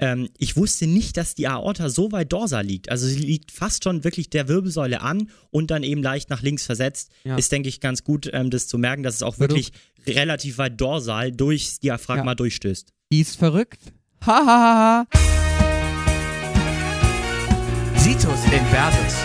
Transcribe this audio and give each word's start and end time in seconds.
Ähm, 0.00 0.28
ich 0.38 0.56
wusste 0.56 0.86
nicht, 0.86 1.16
dass 1.16 1.34
die 1.34 1.46
Aorta 1.46 1.88
so 1.90 2.10
weit 2.12 2.32
dorsal 2.32 2.64
liegt. 2.64 2.90
Also 2.90 3.06
sie 3.06 3.18
liegt 3.18 3.52
fast 3.52 3.84
schon 3.84 4.02
wirklich 4.04 4.30
der 4.30 4.48
Wirbelsäule 4.48 5.00
an 5.02 5.30
und 5.50 5.70
dann 5.70 5.82
eben 5.82 6.02
leicht 6.02 6.30
nach 6.30 6.42
links 6.42 6.64
versetzt. 6.66 7.10
Ja. 7.24 7.36
Ist, 7.36 7.52
denke 7.52 7.68
ich, 7.68 7.80
ganz 7.80 8.02
gut, 8.04 8.28
ähm, 8.32 8.50
das 8.50 8.66
zu 8.66 8.78
merken, 8.78 9.02
dass 9.02 9.16
es 9.16 9.22
auch 9.22 9.38
wirklich 9.38 9.72
relativ 10.06 10.58
weit 10.58 10.80
dorsal 10.80 11.32
durchs 11.32 11.80
Diaphragma 11.80 12.30
Ja. 12.32 12.34
durchstößt. 12.34 12.92
Die 13.12 13.20
ist 13.20 13.36
verrückt. 13.36 13.80
Hahaha. 14.24 15.06
Situs 17.96 18.44
Inversus. 18.44 19.16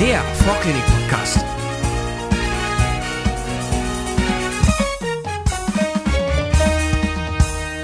Der 0.00 0.22
Vorklinik-Podcast. 0.44 1.49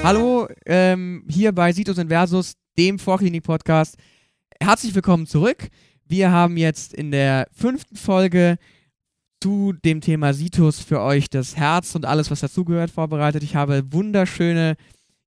Hallo, 0.06 0.46
ähm, 0.66 1.24
hier 1.28 1.50
bei 1.50 1.72
Situs 1.72 1.98
Inversus, 1.98 2.52
dem 2.78 3.00
Vorklinik-Podcast. 3.00 3.96
Herzlich 4.60 4.94
willkommen 4.94 5.26
zurück. 5.26 5.66
Wir 6.04 6.30
haben 6.30 6.56
jetzt 6.56 6.94
in 6.94 7.10
der 7.10 7.48
fünften 7.50 7.96
Folge 7.96 8.56
zu 9.42 9.72
dem 9.72 10.00
Thema 10.00 10.32
Situs 10.32 10.78
für 10.78 11.00
euch 11.00 11.28
das 11.28 11.56
Herz 11.56 11.96
und 11.96 12.04
alles, 12.04 12.30
was 12.30 12.38
dazugehört, 12.38 12.92
vorbereitet. 12.92 13.42
Ich 13.42 13.56
habe 13.56 13.82
wunderschöne 13.90 14.76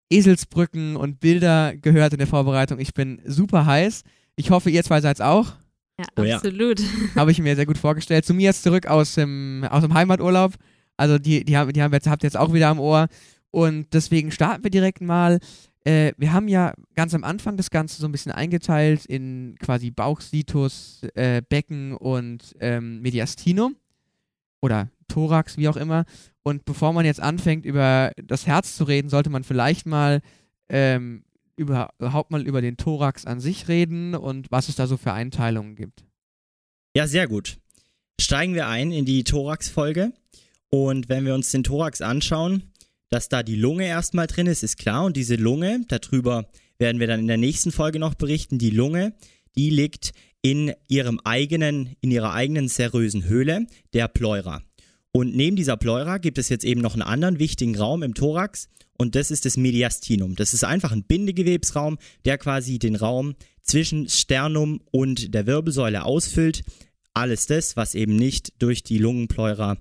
Eselsbrücken 0.10 0.96
und 0.96 1.20
Bilder 1.20 1.76
gehört 1.76 2.14
in 2.14 2.20
der 2.20 2.28
Vorbereitung. 2.28 2.80
Ich 2.80 2.94
bin 2.94 3.22
super 3.26 3.66
heiß. 3.66 4.04
Ich 4.38 4.50
hoffe, 4.50 4.70
ihr 4.70 4.86
zwei 4.86 5.02
seid 5.02 5.20
auch. 5.20 5.56
Ja, 6.00 6.06
Oh 6.18 6.24
ja. 6.24 6.36
absolut. 6.38 6.82
Habe 7.18 7.32
ich 7.32 7.42
mir 7.42 7.58
sehr 7.58 7.66
gut 7.66 7.78
vorgestellt. 7.78 8.24
Zu 8.24 8.34
mir 8.34 8.44
jetzt 8.44 8.64
zurück 8.64 8.88
aus 8.88 9.16
dem, 9.16 9.66
aus 9.70 9.82
dem 9.82 9.94
Heimaturlaub. 9.94 10.54
Also 10.96 11.18
die, 11.20 11.44
die, 11.44 11.58
haben, 11.58 11.74
die 11.74 11.82
haben 11.82 11.92
jetzt, 11.92 12.08
habt 12.08 12.24
ihr 12.24 12.28
jetzt 12.28 12.38
auch 12.38 12.54
wieder 12.54 12.70
am 12.70 12.80
Ohr. 12.80 13.10
Und 13.52 13.94
deswegen 13.94 14.32
starten 14.32 14.64
wir 14.64 14.72
direkt 14.72 15.02
mal. 15.02 15.40
Äh, 15.84 16.14
wir 16.18 16.34
haben 16.34 16.48
ja 16.48 16.74
ganz 16.96 17.14
am 17.14 17.24
Anfang 17.24 17.58
das 17.58 17.70
Ganze 17.70 18.02
so 18.02 18.08
ein 18.08 18.12
bisschen 18.12 18.32
eingeteilt 18.32 19.06
in 19.06 19.56
quasi 19.60 19.92
Bauchsitus, 19.92 21.02
äh, 21.16 21.42
Becken 21.48 21.96
und 21.96 22.56
ähm, 22.60 23.02
Mediastinum. 23.02 23.76
Oder 24.62 24.90
Thorax, 25.08 25.58
wie 25.58 25.70
auch 25.70 25.78
immer. 25.78 26.06
Und 26.44 26.66
bevor 26.66 26.94
man 26.94 27.06
jetzt 27.06 27.22
anfängt, 27.22 27.66
über 27.66 28.12
das 28.22 28.46
Herz 28.46 28.76
zu 28.76 28.84
reden, 28.84 29.10
sollte 29.10 29.30
man 29.30 29.44
vielleicht 29.44 29.86
mal 29.86 30.22
ähm, 30.68 31.24
über, 31.56 31.90
überhaupt 32.00 32.32
mal 32.32 32.46
über 32.46 32.62
den 32.62 32.78
Thorax 32.78 33.26
an 33.26 33.40
sich 33.40 33.68
reden 33.68 34.16
und 34.16 34.52
was 34.52 34.70
es 34.70 34.76
da 34.76 34.88
so 34.88 34.98
für 34.98 35.14
Einteilungen 35.14 35.76
gibt. 35.76 36.06
Ja, 36.96 37.08
sehr 37.08 37.28
gut. 37.28 37.58
Steigen 38.20 38.54
wir 38.54 38.68
ein 38.68 38.92
in 38.92 39.06
die 39.06 39.24
Thorax-Folge. 39.24 40.14
Und 40.70 41.10
wenn 41.10 41.26
wir 41.26 41.34
uns 41.34 41.52
den 41.52 41.64
Thorax 41.64 42.02
anschauen, 42.02 42.72
dass 43.10 43.30
da 43.30 43.44
die 43.44 43.56
Lunge 43.56 43.86
erstmal 43.86 44.28
drin 44.28 44.48
ist, 44.48 44.64
ist 44.64 44.78
klar. 44.78 45.06
Und 45.06 45.18
diese 45.18 45.36
Lunge, 45.36 45.82
darüber 45.88 46.50
werden 46.78 47.00
wir 47.00 47.08
dann 47.08 47.20
in 47.20 47.28
der 47.28 47.38
nächsten 47.38 47.72
Folge 47.72 48.00
noch 48.00 48.16
berichten, 48.16 48.58
die 48.58 48.70
Lunge, 48.70 49.14
die 49.56 49.70
liegt 49.70 50.12
in 50.42 50.74
ihrem 50.88 51.20
eigenen, 51.24 51.96
in 52.02 52.12
ihrer 52.12 52.34
eigenen 52.34 52.68
serösen 52.70 53.26
Höhle, 53.26 53.68
der 53.94 54.08
Pleura. 54.08 54.64
Und 55.12 55.36
neben 55.36 55.56
dieser 55.56 55.76
Pleura 55.76 56.18
gibt 56.18 56.38
es 56.38 56.50
jetzt 56.50 56.64
eben 56.64 56.82
noch 56.82 56.94
einen 56.94 57.02
anderen 57.02 57.40
wichtigen 57.40 57.76
Raum 57.76 58.04
im 58.04 58.14
Thorax 58.14 58.70
und 58.98 59.16
das 59.16 59.32
ist 59.32 59.46
das 59.46 59.58
Mediastinum. 59.58 60.36
Das 60.36 60.54
ist 60.54 60.64
einfach 60.64 60.92
ein 60.92 61.04
Bindegewebsraum, 61.04 61.98
der 62.26 62.38
quasi 62.38 62.80
den 62.80 62.96
Raum 62.96 63.36
zwischen 63.64 64.10
Sternum 64.10 64.82
und 64.92 65.34
der 65.34 65.48
Wirbelsäule 65.48 66.04
ausfüllt. 66.04 66.64
Alles 67.14 67.48
das, 67.48 67.76
was 67.76 67.96
eben 67.96 68.16
nicht 68.16 68.62
durch 68.62 68.84
die 68.84 68.98
Lungenpleura 68.98 69.78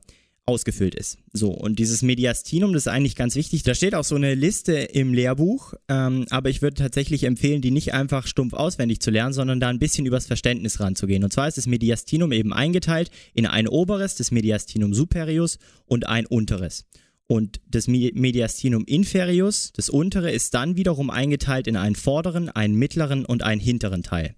ausgefüllt 0.49 0.95
ist. 0.95 1.19
So, 1.33 1.51
und 1.51 1.79
dieses 1.79 2.03
Mediastinum, 2.03 2.73
das 2.73 2.85
ist 2.85 2.89
eigentlich 2.89 3.15
ganz 3.15 3.37
wichtig. 3.37 3.63
Da 3.63 3.75
steht 3.75 3.95
auch 3.95 4.05
so 4.05 4.17
eine 4.17 4.35
Liste 4.35 4.73
im 4.73 5.15
Lehrbuch, 5.15 5.75
ähm, 5.89 6.25
aber 6.31 6.49
ich 6.49 6.63
würde 6.63 6.75
tatsächlich 6.75 7.25
empfehlen, 7.25 7.61
die 7.61 7.71
nicht 7.71 7.95
einfach 7.95 8.27
stumpf 8.27 8.55
auswendig 8.55 9.01
zu 9.01 9.11
lernen, 9.11 9.35
sondern 9.35 9.61
da 9.61 9.69
ein 9.69 9.79
bisschen 9.79 10.07
übers 10.07 10.27
Verständnis 10.27 10.81
ranzugehen. 10.81 11.23
Und 11.23 11.33
zwar 11.33 11.47
ist 11.47 11.59
das 11.59 11.67
Mediastinum 11.67 12.33
eben 12.33 12.53
eingeteilt 12.53 13.11
in 13.35 13.47
ein 13.47 13.69
oberes, 13.69 14.17
das 14.17 14.31
Mediastinum 14.31 14.95
superius, 14.95 15.59
und 15.85 16.09
ein 16.09 16.27
unteres. 16.27 16.87
Und 17.27 17.61
das 17.71 17.87
Me- 17.87 18.11
Mediastinum 18.15 18.85
inferius, 18.87 19.73
das 19.75 19.91
untere, 19.91 20.31
ist 20.33 20.55
dann 20.55 20.77
wiederum 20.77 21.11
eingeteilt 21.11 21.67
in 21.67 21.77
einen 21.77 21.95
vorderen, 21.95 22.49
einen 22.49 22.75
mittleren 22.75 23.27
und 23.27 23.43
einen 23.43 23.61
hinteren 23.61 24.03
Teil. 24.03 24.35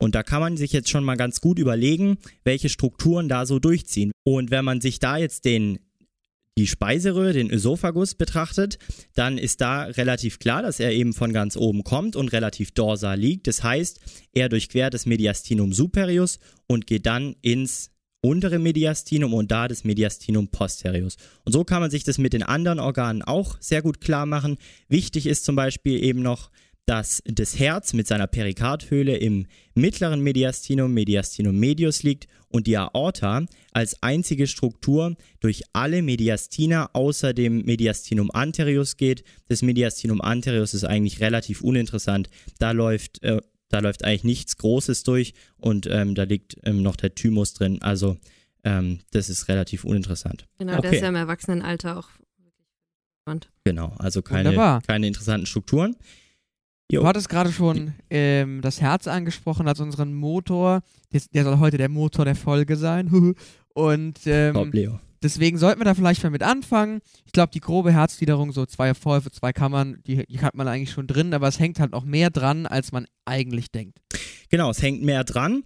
Und 0.00 0.14
da 0.14 0.22
kann 0.22 0.40
man 0.40 0.56
sich 0.56 0.72
jetzt 0.72 0.88
schon 0.88 1.04
mal 1.04 1.16
ganz 1.16 1.40
gut 1.40 1.58
überlegen, 1.58 2.18
welche 2.42 2.68
Strukturen 2.68 3.28
da 3.28 3.46
so 3.46 3.58
durchziehen. 3.58 4.12
Und 4.24 4.50
wenn 4.50 4.64
man 4.64 4.80
sich 4.80 4.98
da 4.98 5.18
jetzt 5.18 5.44
den 5.44 5.78
die 6.58 6.66
Speiseröhre, 6.66 7.32
den 7.32 7.50
Ösophagus 7.50 8.14
betrachtet, 8.14 8.78
dann 9.14 9.38
ist 9.38 9.60
da 9.60 9.84
relativ 9.84 10.38
klar, 10.38 10.62
dass 10.62 10.80
er 10.80 10.92
eben 10.92 11.14
von 11.14 11.32
ganz 11.32 11.56
oben 11.56 11.84
kommt 11.84 12.16
und 12.16 12.32
relativ 12.32 12.72
dorsal 12.72 13.18
liegt. 13.18 13.46
Das 13.46 13.62
heißt, 13.62 14.00
er 14.32 14.48
durchquert 14.48 14.92
das 14.92 15.06
Mediastinum 15.06 15.72
superius 15.72 16.38
und 16.66 16.86
geht 16.86 17.06
dann 17.06 17.36
ins 17.40 17.92
untere 18.22 18.58
Mediastinum 18.58 19.32
und 19.32 19.50
da 19.50 19.68
das 19.68 19.84
Mediastinum 19.84 20.48
posterius. 20.48 21.16
Und 21.44 21.52
so 21.52 21.64
kann 21.64 21.80
man 21.80 21.90
sich 21.90 22.04
das 22.04 22.18
mit 22.18 22.34
den 22.34 22.42
anderen 22.42 22.78
Organen 22.78 23.22
auch 23.22 23.56
sehr 23.60 23.80
gut 23.80 24.00
klar 24.00 24.26
machen. 24.26 24.58
Wichtig 24.88 25.26
ist 25.26 25.44
zum 25.44 25.56
Beispiel 25.56 26.02
eben 26.02 26.20
noch, 26.20 26.50
dass 26.86 27.22
das 27.24 27.58
Herz 27.58 27.92
mit 27.92 28.06
seiner 28.08 28.26
Perikardhöhle 28.26 29.16
im 29.16 29.46
mittleren 29.74 30.20
Mediastinum, 30.22 30.92
Mediastinum 30.92 31.56
medius 31.56 32.02
liegt 32.02 32.26
und 32.48 32.66
die 32.66 32.76
Aorta 32.76 33.46
als 33.72 34.02
einzige 34.02 34.48
Struktur 34.48 35.14
durch 35.38 35.62
alle 35.72 36.02
Mediastina 36.02 36.90
außer 36.92 37.32
dem 37.32 37.62
Mediastinum 37.64 38.30
anterius 38.32 38.96
geht. 38.96 39.22
Das 39.48 39.62
Mediastinum 39.62 40.20
anterius 40.20 40.74
ist 40.74 40.82
eigentlich 40.84 41.20
relativ 41.20 41.62
uninteressant. 41.62 42.28
Da 42.58 42.72
läuft, 42.72 43.22
äh, 43.22 43.40
da 43.68 43.78
läuft 43.78 44.04
eigentlich 44.04 44.24
nichts 44.24 44.56
Großes 44.56 45.04
durch 45.04 45.34
und 45.58 45.86
ähm, 45.88 46.16
da 46.16 46.24
liegt 46.24 46.56
ähm, 46.64 46.82
noch 46.82 46.96
der 46.96 47.14
Thymus 47.14 47.54
drin. 47.54 47.80
Also 47.82 48.16
ähm, 48.64 48.98
das 49.12 49.30
ist 49.30 49.46
relativ 49.48 49.84
uninteressant. 49.84 50.46
Genau, 50.58 50.72
der 50.72 50.78
Okay. 50.90 50.96
ist 50.96 51.02
ja 51.02 51.08
im 51.08 51.14
Erwachsenenalter 51.14 51.98
auch 51.98 52.08
wirklich 52.36 52.66
spannend. 53.22 53.48
Genau, 53.62 53.94
also 53.98 54.22
keine, 54.22 54.48
Wunderbar. 54.48 54.82
keine 54.82 55.06
interessanten 55.06 55.46
Strukturen. 55.46 55.94
Jo. 56.90 57.02
Du 57.02 57.06
hattest 57.06 57.28
gerade 57.28 57.52
schon 57.52 57.94
ähm, 58.10 58.62
das 58.62 58.80
Herz 58.80 59.06
angesprochen 59.06 59.68
als 59.68 59.78
unseren 59.78 60.12
Motor. 60.12 60.80
Der, 61.12 61.22
der 61.32 61.44
soll 61.44 61.58
heute 61.60 61.78
der 61.78 61.88
Motor 61.88 62.24
der 62.24 62.34
Folge 62.34 62.76
sein. 62.76 63.34
Und 63.74 64.18
ähm, 64.26 64.54
Top, 64.54 64.74
Leo. 64.74 64.98
deswegen 65.22 65.56
sollten 65.56 65.80
wir 65.80 65.84
da 65.84 65.94
vielleicht 65.94 66.24
mal 66.24 66.30
mit 66.30 66.42
anfangen. 66.42 67.00
Ich 67.24 67.32
glaube, 67.32 67.52
die 67.52 67.60
grobe 67.60 67.92
Herzgliederung, 67.92 68.50
so 68.50 68.66
zwei 68.66 68.92
Vorhöfe, 68.94 69.30
zwei 69.30 69.52
Kammern, 69.52 69.98
die, 70.04 70.26
die 70.26 70.40
hat 70.40 70.56
man 70.56 70.66
eigentlich 70.66 70.90
schon 70.90 71.06
drin, 71.06 71.32
aber 71.32 71.46
es 71.46 71.60
hängt 71.60 71.78
halt 71.78 71.92
noch 71.92 72.04
mehr 72.04 72.30
dran, 72.30 72.66
als 72.66 72.90
man 72.90 73.06
eigentlich 73.24 73.70
denkt. 73.70 73.98
Genau, 74.50 74.70
es 74.70 74.82
hängt 74.82 75.02
mehr 75.02 75.22
dran. 75.22 75.62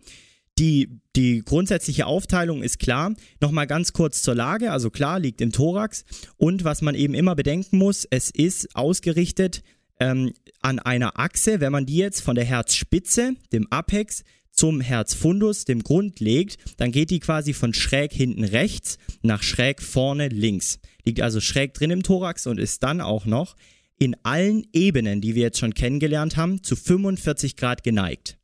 Die, 0.58 1.00
die 1.16 1.42
grundsätzliche 1.42 2.04
Aufteilung 2.04 2.62
ist 2.62 2.78
klar. 2.78 3.14
Nochmal 3.40 3.66
ganz 3.66 3.94
kurz 3.94 4.20
zur 4.20 4.34
Lage. 4.34 4.70
Also 4.70 4.90
klar, 4.90 5.18
liegt 5.18 5.40
im 5.40 5.52
Thorax. 5.52 6.04
Und 6.36 6.64
was 6.64 6.82
man 6.82 6.94
eben 6.94 7.14
immer 7.14 7.34
bedenken 7.34 7.78
muss, 7.78 8.06
es 8.10 8.30
ist 8.30 8.76
ausgerichtet 8.76 9.62
ähm, 10.00 10.32
an 10.60 10.78
einer 10.78 11.18
Achse. 11.18 11.60
Wenn 11.60 11.72
man 11.72 11.86
die 11.86 11.96
jetzt 11.96 12.20
von 12.20 12.34
der 12.34 12.44
Herzspitze, 12.44 13.34
dem 13.52 13.66
Apex, 13.70 14.24
zum 14.54 14.80
Herzfundus, 14.80 15.64
dem 15.64 15.82
Grund 15.82 16.20
legt, 16.20 16.58
dann 16.78 16.92
geht 16.92 17.10
die 17.10 17.18
quasi 17.18 17.52
von 17.52 17.74
schräg 17.74 18.12
hinten 18.12 18.44
rechts 18.44 18.98
nach 19.22 19.42
schräg 19.42 19.82
vorne 19.82 20.28
links. 20.28 20.78
Liegt 21.04 21.20
also 21.20 21.40
schräg 21.40 21.74
drin 21.74 21.90
im 21.90 22.02
Thorax 22.04 22.46
und 22.46 22.58
ist 22.58 22.82
dann 22.82 23.00
auch 23.00 23.26
noch 23.26 23.56
in 23.98 24.16
allen 24.22 24.66
Ebenen, 24.72 25.20
die 25.20 25.34
wir 25.34 25.42
jetzt 25.42 25.58
schon 25.58 25.74
kennengelernt 25.74 26.36
haben, 26.36 26.62
zu 26.62 26.76
45 26.76 27.56
Grad 27.56 27.82
geneigt. 27.82 28.38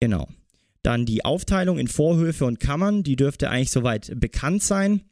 Genau. 0.00 0.28
Dann 0.82 1.04
die 1.04 1.24
Aufteilung 1.24 1.78
in 1.78 1.88
Vorhöfe 1.88 2.44
und 2.44 2.58
Kammern, 2.58 3.02
die 3.02 3.16
dürfte 3.16 3.50
eigentlich 3.50 3.70
soweit 3.70 4.12
bekannt 4.18 4.62
sein. 4.62 5.02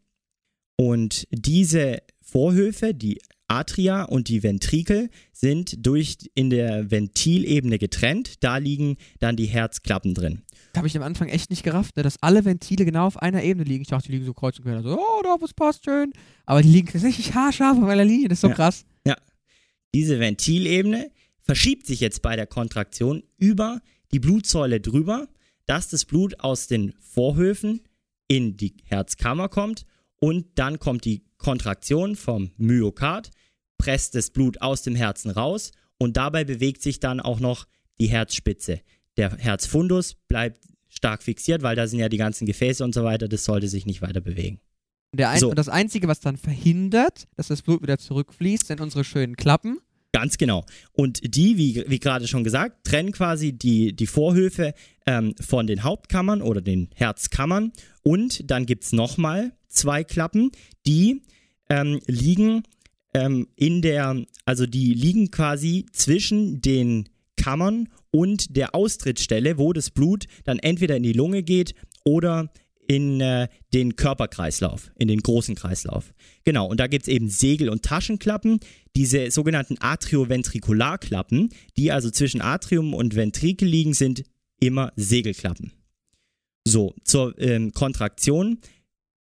Und 0.77 1.27
diese 1.31 1.99
Vorhöfe, 2.23 2.95
die 2.95 3.19
Atria 3.49 4.05
und 4.05 4.29
die 4.29 4.43
Ventrikel, 4.43 5.11
sind 5.33 5.85
durch 5.87 6.17
in 6.35 6.51
der 6.51 6.91
Ventilebene 6.91 7.79
getrennt. 7.79 8.43
Da 8.45 8.59
liegen 8.59 8.97
dann 9.19 9.37
die 9.37 9.47
Herzklappen 9.47 10.15
drin. 10.15 10.43
Das 10.73 10.81
habe 10.81 10.87
ich 10.87 10.97
am 10.97 11.03
Anfang 11.03 11.29
echt 11.29 11.51
nicht 11.51 11.63
gerafft, 11.63 11.97
ne, 11.97 12.03
dass 12.03 12.23
alle 12.23 12.45
Ventile 12.45 12.85
genau 12.85 13.07
auf 13.07 13.17
einer 13.17 13.43
Ebene 13.43 13.65
liegen. 13.65 13.83
Ich 13.83 13.89
dachte, 13.89 14.09
die 14.09 14.13
liegen 14.13 14.27
so 14.27 14.35
kreuz 14.35 14.59
und 14.59 14.65
quer. 14.65 14.83
So, 14.83 14.99
oh, 14.99 15.23
da, 15.23 15.37
das 15.41 15.55
passt 15.55 15.85
schön. 15.85 16.13
Aber 16.45 16.63
die 16.63 16.69
liegen 16.69 16.89
tatsächlich 16.89 17.35
haarscharf 17.35 17.79
auf 17.79 17.85
einer 17.89 18.05
Linie. 18.05 18.29
Das 18.29 18.37
ist 18.37 18.43
so 18.43 18.49
Ja. 18.49 18.55
krass. 18.55 18.85
Diese 19.95 20.21
Ventilebene 20.21 21.11
verschiebt 21.41 21.87
sich 21.87 22.01
jetzt 22.01 22.21
bei 22.21 22.37
der 22.37 22.47
Kontraktion 22.47 23.23
über 23.39 23.81
die 24.13 24.19
Blutsäule 24.21 24.81
drüber, 24.81 25.29
dass 25.65 25.89
das 25.89 26.05
Blut 26.05 26.41
aus 26.41 26.67
den 26.67 26.93
Vorhöfen 27.01 27.81
in 28.29 28.59
die 28.59 28.75
Herzkammer 28.85 29.49
kommt 29.49 29.85
und 30.21 30.47
dann 30.57 30.79
kommt 30.79 31.05
die 31.05 31.25
Kontraktion 31.37 32.17
vom 32.17 32.51
Myokard, 32.57 33.31
presst 33.79 34.15
das 34.15 34.31
Blut 34.31 34.61
aus 34.61 34.83
dem 34.83 34.95
Herzen 34.95 35.31
raus 35.31 35.73
und 35.99 36.17
dabei 36.17 36.45
bewegt 36.45 36.83
sich 36.83 37.01
dann 37.01 37.21
auch 37.21 37.41
noch 37.41 37.67
die 38.01 38.09
Herzspitze. 38.09 38.81
Der 39.17 39.37
Herzfundus 39.37 40.15
bleibt 40.15 40.61
stark 40.89 41.23
fixiert, 41.23 41.63
weil 41.63 41.77
da 41.77 41.87
sind 41.87 41.99
ja 41.99 42.09
die 42.09 42.17
ganzen 42.17 42.47
Gefäße 42.47 42.83
und 42.85 42.95
so 42.95 43.05
weiter, 43.05 43.29
das 43.29 43.45
sollte 43.45 43.69
sich 43.69 43.87
nicht 43.87 44.03
weiter 44.03 44.21
bewegen. 44.21 44.61
Ein 45.31 45.41
So. 45.41 45.51
Und 45.51 45.59
das 45.59 45.69
Einzige, 45.69 46.09
was 46.09 46.21
dann 46.21 46.37
verhindert, 46.37 47.29
dass 47.37 47.49
das 47.49 47.63
Blut 47.63 47.83
wieder 47.83 47.99
zurückfließt, 47.99 48.67
sind 48.67 48.81
unsere 48.81 49.05
schönen 49.05 49.37
Klappen. 49.37 49.79
Ganz 50.19 50.37
genau. 50.37 50.65
Und 50.95 51.21
die, 51.23 51.59
wie, 51.59 51.85
wie 51.87 52.01
gerade 52.01 52.27
schon 52.27 52.43
gesagt, 52.43 52.83
trennen 52.83 53.13
quasi 53.13 53.53
die, 53.53 53.95
die 53.95 54.09
Vorhöfe 54.09 54.75
ähm, 55.07 55.37
von 55.41 55.69
den 55.69 55.85
Hauptkammern 55.85 56.43
oder 56.43 56.61
den 56.61 56.89
Herzkammern. 56.97 57.71
Und 58.03 58.51
dann 58.51 58.67
gibt 58.67 58.83
es 58.83 58.93
nochmal 58.93 59.53
zwei 59.69 60.03
Klappen, 60.03 60.51
die 60.89 61.23
ähm, 61.71 62.01
liegen 62.09 62.65
ähm, 63.15 63.47
in 63.55 63.81
der, 63.81 64.25
also 64.45 64.67
die 64.67 64.93
liegen 64.93 65.31
quasi 65.31 65.87
zwischen 65.93 66.61
den 66.63 67.09
Kammern 67.37 67.89
und 68.11 68.57
der 68.57 68.75
Austrittsstelle, 68.75 69.57
wo 69.57 69.73
das 69.73 69.91
Blut 69.91 70.27
dann 70.43 70.59
entweder 70.59 70.97
in 70.97 71.05
die 71.05 71.13
Lunge 71.13 71.45
geht 71.45 71.77
oder 72.05 72.51
in 72.89 73.21
äh, 73.21 73.49
den 73.75 73.97
Körperkreislauf, 73.97 74.91
in 74.99 75.09
den 75.09 75.21
großen 75.21 75.55
Kreislauf. 75.55 76.13
Genau, 76.45 76.67
und 76.67 76.81
da 76.81 76.87
gibt 76.87 77.03
es 77.07 77.09
eben 77.09 77.29
Segel- 77.29 77.69
und 77.69 77.85
Taschenklappen, 77.85 78.61
diese 78.97 79.31
sogenannten 79.31 79.77
Atrioventrikularklappen, 79.79 81.51
die 81.77 81.93
also 81.93 82.11
zwischen 82.11 82.41
Atrium 82.41 82.95
und 82.95 83.15
Ventrikel 83.15 83.69
liegen, 83.69 83.93
sind 83.95 84.25
immer 84.59 84.93
Segelklappen. 84.97 85.73
So, 86.67 86.95
zur 87.05 87.39
ähm, 87.39 87.73
Kontraktion 87.73 88.59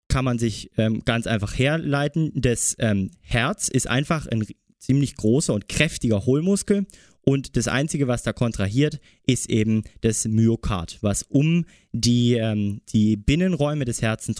kann 0.07 0.25
man 0.25 0.39
sich 0.39 0.71
ähm, 0.77 1.03
ganz 1.05 1.27
einfach 1.27 1.57
herleiten. 1.57 2.31
Das 2.35 2.75
ähm, 2.79 3.11
Herz 3.21 3.67
ist 3.67 3.87
einfach 3.87 4.27
ein 4.27 4.45
ziemlich 4.79 5.15
großer 5.15 5.53
und 5.53 5.69
kräftiger 5.69 6.25
Hohlmuskel 6.25 6.85
und 7.25 7.55
das 7.57 7.67
Einzige, 7.67 8.07
was 8.07 8.23
da 8.23 8.33
kontrahiert, 8.33 8.99
ist 9.25 9.49
eben 9.49 9.83
das 10.01 10.25
Myokard, 10.25 10.97
was 11.01 11.23
um 11.23 11.65
die, 11.91 12.33
ähm, 12.33 12.81
die 12.89 13.15
Binnenräume 13.17 13.85
des, 13.85 14.01
Herzen, 14.01 14.35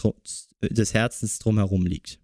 des 0.62 0.94
Herzens 0.94 1.40
drumherum 1.40 1.86
liegt. 1.86 2.20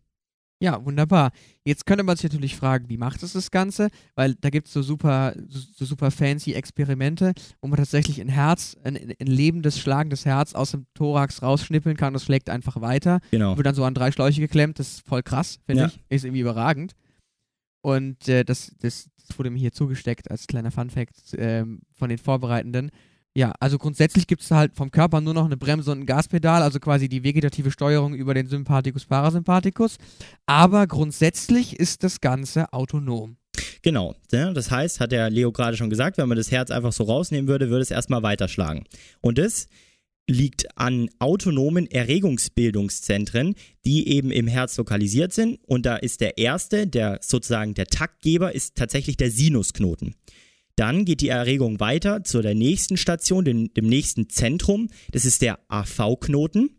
Ja, 0.61 0.83
wunderbar. 0.83 1.31
Jetzt 1.63 1.85
könnte 1.85 2.03
man 2.03 2.17
sich 2.17 2.25
natürlich 2.29 2.57
fragen, 2.57 2.89
wie 2.89 2.97
macht 2.97 3.23
es 3.23 3.31
das 3.31 3.49
Ganze? 3.49 3.87
Weil 4.15 4.35
da 4.35 4.49
gibt 4.49 4.67
es 4.67 4.73
so 4.73 4.81
super, 4.81 5.33
so, 5.47 5.59
so 5.73 5.85
super 5.85 6.11
fancy 6.11 6.51
Experimente, 6.51 7.31
wo 7.61 7.69
man 7.69 7.77
tatsächlich 7.77 8.19
ein 8.19 8.27
Herz, 8.27 8.75
ein, 8.83 8.97
ein 8.97 9.27
lebendes, 9.27 9.79
schlagendes 9.79 10.25
Herz 10.25 10.53
aus 10.55 10.71
dem 10.71 10.85
Thorax 10.95 11.41
rausschnippeln 11.41 11.95
kann 11.95 12.09
und 12.13 12.17
es 12.17 12.25
schlägt 12.25 12.49
einfach 12.49 12.81
weiter. 12.81 13.21
Genau. 13.31 13.55
Wird 13.55 13.67
dann 13.67 13.75
so 13.75 13.85
an 13.85 13.93
drei 13.93 14.11
Schläuche 14.11 14.41
geklemmt, 14.41 14.79
das 14.79 14.95
ist 14.95 15.07
voll 15.07 15.23
krass, 15.23 15.59
finde 15.65 15.83
Ja. 15.83 15.87
ich. 15.87 15.99
Ist 16.09 16.25
irgendwie 16.25 16.41
überragend. 16.41 16.93
Und 17.81 18.27
äh, 18.27 18.43
das, 18.43 18.73
das, 18.81 19.09
das 19.29 19.37
wurde 19.37 19.49
mir 19.49 19.59
hier 19.59 19.71
zugesteckt 19.71 20.29
als 20.29 20.47
kleiner 20.47 20.71
Funfact 20.71 21.35
ähm, 21.37 21.81
von 21.93 22.09
den 22.09 22.17
Vorbereitenden. 22.17 22.91
Ja, 23.35 23.53
also 23.59 23.77
grundsätzlich 23.77 24.27
gibt 24.27 24.41
es 24.41 24.51
halt 24.51 24.75
vom 24.75 24.91
Körper 24.91 25.21
nur 25.21 25.33
noch 25.33 25.45
eine 25.45 25.55
Bremse 25.55 25.91
und 25.91 25.99
ein 25.99 26.05
Gaspedal, 26.05 26.63
also 26.63 26.79
quasi 26.79 27.07
die 27.07 27.23
vegetative 27.23 27.71
Steuerung 27.71 28.15
über 28.15 28.33
den 28.33 28.47
Sympathikus 28.47 29.05
Parasympathikus. 29.05 29.97
Aber 30.45 30.87
grundsätzlich 30.87 31.79
ist 31.79 32.03
das 32.03 32.21
Ganze 32.21 32.73
autonom. 32.73 33.37
Genau. 33.81 34.15
Das 34.31 34.71
heißt, 34.71 34.99
hat 34.99 35.11
der 35.11 35.29
Leo 35.29 35.51
gerade 35.51 35.77
schon 35.77 35.89
gesagt, 35.89 36.17
wenn 36.17 36.27
man 36.27 36.37
das 36.37 36.51
Herz 36.51 36.71
einfach 36.71 36.91
so 36.91 37.03
rausnehmen 37.03 37.47
würde, 37.47 37.69
würde 37.69 37.83
es 37.83 37.91
erstmal 37.91 38.23
weiterschlagen. 38.23 38.83
Und 39.21 39.37
das 39.37 39.67
liegt 40.29 40.77
an 40.77 41.09
autonomen 41.19 41.89
Erregungsbildungszentren, 41.89 43.55
die 43.83 44.07
eben 44.09 44.31
im 44.31 44.47
Herz 44.47 44.77
lokalisiert 44.77 45.33
sind. 45.33 45.59
Und 45.65 45.85
da 45.85 45.95
ist 45.95 46.21
der 46.21 46.37
erste, 46.37 46.87
der 46.87 47.19
sozusagen 47.21 47.73
der 47.73 47.87
Taktgeber, 47.87 48.53
ist 48.53 48.75
tatsächlich 48.75 49.17
der 49.17 49.31
Sinusknoten. 49.31 50.15
Dann 50.75 51.03
geht 51.03 51.21
die 51.21 51.29
Erregung 51.29 51.79
weiter 51.79 52.23
zu 52.23 52.41
der 52.41 52.55
nächsten 52.55 52.95
Station, 52.95 53.43
dem, 53.43 53.73
dem 53.73 53.87
nächsten 53.87 54.29
Zentrum. 54.29 54.89
Das 55.11 55.25
ist 55.25 55.41
der 55.41 55.59
AV-Knoten. 55.67 56.69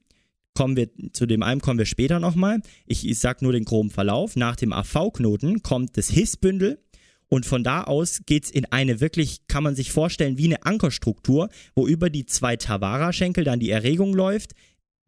Kommen 0.55 0.77
wir, 0.77 0.89
zu 1.13 1.27
dem 1.27 1.43
einen 1.43 1.61
kommen 1.61 1.79
wir 1.79 1.87
später 1.87 2.21
nochmal. 2.21 2.61
Ich, 2.87 3.07
ich 3.07 3.19
sage 3.19 3.45
nur 3.45 3.53
den 3.53 3.65
groben 3.65 3.91
Verlauf. 3.91 4.37
Nach 4.37 4.57
dem 4.57 4.73
AV-Knoten 4.73 5.63
kommt 5.63 5.97
das 5.97 6.09
Hissbündel. 6.09 6.83
Und 7.31 7.47
von 7.47 7.63
da 7.63 7.85
aus 7.85 8.23
geht's 8.27 8.51
in 8.51 8.67
eine 8.67 9.01
wirklich, 9.01 9.47
kann 9.47 9.63
man 9.63 9.77
sich 9.77 9.93
vorstellen, 9.93 10.37
wie 10.37 10.47
eine 10.47 10.67
Ankerstruktur, 10.67 11.49
wo 11.77 11.87
über 11.87 12.11
die 12.11 12.27
zwei 12.27 12.57
Tavara-Schenkel 12.57 13.45
dann 13.45 13.61
die 13.61 13.71
Erregung 13.71 14.13
läuft, 14.13 14.53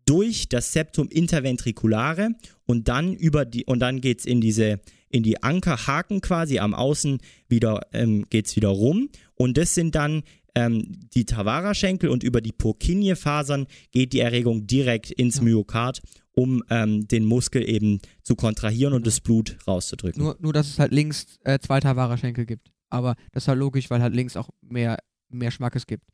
durch 0.06 0.48
das 0.48 0.72
Septum 0.72 1.08
interventriculare 1.08 2.30
und 2.64 2.88
dann 2.88 3.12
über 3.14 3.44
die, 3.44 3.64
und 3.64 3.80
dann 3.80 4.00
geht's 4.00 4.24
in 4.24 4.40
diese, 4.40 4.80
in 5.10 5.24
die 5.24 5.42
Ankerhaken 5.42 6.20
quasi 6.20 6.60
am 6.60 6.74
Außen 6.74 7.18
wieder, 7.48 7.80
ähm, 7.92 8.24
geht's 8.30 8.54
wieder 8.54 8.68
rum. 8.68 9.08
Und 9.34 9.58
das 9.58 9.74
sind 9.74 9.96
dann 9.96 10.22
ähm, 10.54 10.84
die 11.14 11.24
Tavara-Schenkel 11.24 12.08
und 12.08 12.22
über 12.22 12.40
die 12.40 12.52
Purkinje-Fasern 12.52 13.66
geht 13.90 14.12
die 14.12 14.20
Erregung 14.20 14.66
direkt 14.68 15.10
ins. 15.10 15.40
Myokard, 15.40 16.02
um 16.34 16.62
ähm, 16.70 17.06
den 17.08 17.24
Muskel 17.24 17.68
eben 17.68 18.00
zu 18.22 18.36
kontrahieren 18.36 18.94
und 18.94 19.06
das 19.06 19.20
Blut 19.20 19.56
rauszudrücken. 19.66 20.22
Nur, 20.22 20.36
nur 20.40 20.52
dass 20.52 20.68
es 20.68 20.78
halt 20.78 20.92
links 20.92 21.38
äh, 21.44 21.58
zwei 21.58 21.80
Tavara-Schenkel 21.80 22.46
gibt. 22.46 22.72
Aber 22.90 23.16
das 23.32 23.44
ist 23.44 23.48
halt 23.48 23.58
logisch, 23.58 23.90
weil 23.90 24.02
halt 24.02 24.14
links 24.14 24.36
auch 24.36 24.50
mehr, 24.60 24.98
mehr 25.28 25.50
Schmackes 25.50 25.86
gibt. 25.86 26.04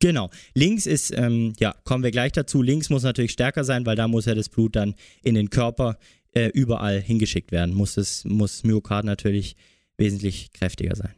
Genau. 0.00 0.30
Links 0.54 0.86
ist, 0.86 1.12
ähm, 1.16 1.54
ja, 1.58 1.74
kommen 1.84 2.04
wir 2.04 2.10
gleich 2.10 2.32
dazu. 2.32 2.62
Links 2.62 2.90
muss 2.90 3.02
natürlich 3.02 3.32
stärker 3.32 3.64
sein, 3.64 3.86
weil 3.86 3.96
da 3.96 4.06
muss 4.06 4.26
ja 4.26 4.34
das 4.34 4.48
Blut 4.48 4.76
dann 4.76 4.94
in 5.22 5.34
den 5.34 5.50
Körper 5.50 5.96
äh, 6.32 6.48
überall 6.48 7.00
hingeschickt 7.00 7.52
werden. 7.52 7.74
Muss 7.74 7.94
das 7.94 8.24
muss 8.24 8.64
Myokard 8.64 9.04
natürlich 9.04 9.56
wesentlich 9.96 10.52
kräftiger 10.52 10.94
sein. 10.94 11.14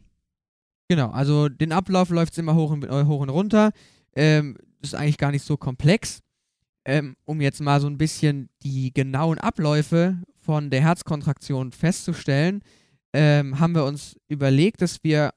Genau, 0.88 1.10
also 1.10 1.48
den 1.48 1.72
Ablauf 1.72 2.10
läuft 2.10 2.36
immer 2.38 2.54
hoch 2.54 2.70
und, 2.70 2.84
äh, 2.84 3.04
hoch 3.04 3.20
und 3.20 3.31
runter. 3.31 3.72
Ähm, 4.14 4.56
ist 4.82 4.94
eigentlich 4.94 5.19
gar 5.19 5.31
nicht 5.31 5.44
so 5.44 5.56
komplex. 5.56 6.20
Ähm, 6.86 7.16
um 7.25 7.40
jetzt 7.40 7.60
mal 7.60 7.81
so 7.81 7.86
ein 7.86 7.96
bisschen 7.98 8.48
die 8.62 8.92
genauen 8.92 9.38
Abläufe 9.38 10.19
von 10.40 10.69
der 10.70 10.82
Herzkontraktion 10.82 11.72
festzustellen, 11.72 12.60
ähm, 13.14 13.58
haben 13.58 13.75
wir 13.75 13.84
uns 13.84 14.16
überlegt, 14.28 14.82
dass 14.82 15.02
wir 15.02 15.31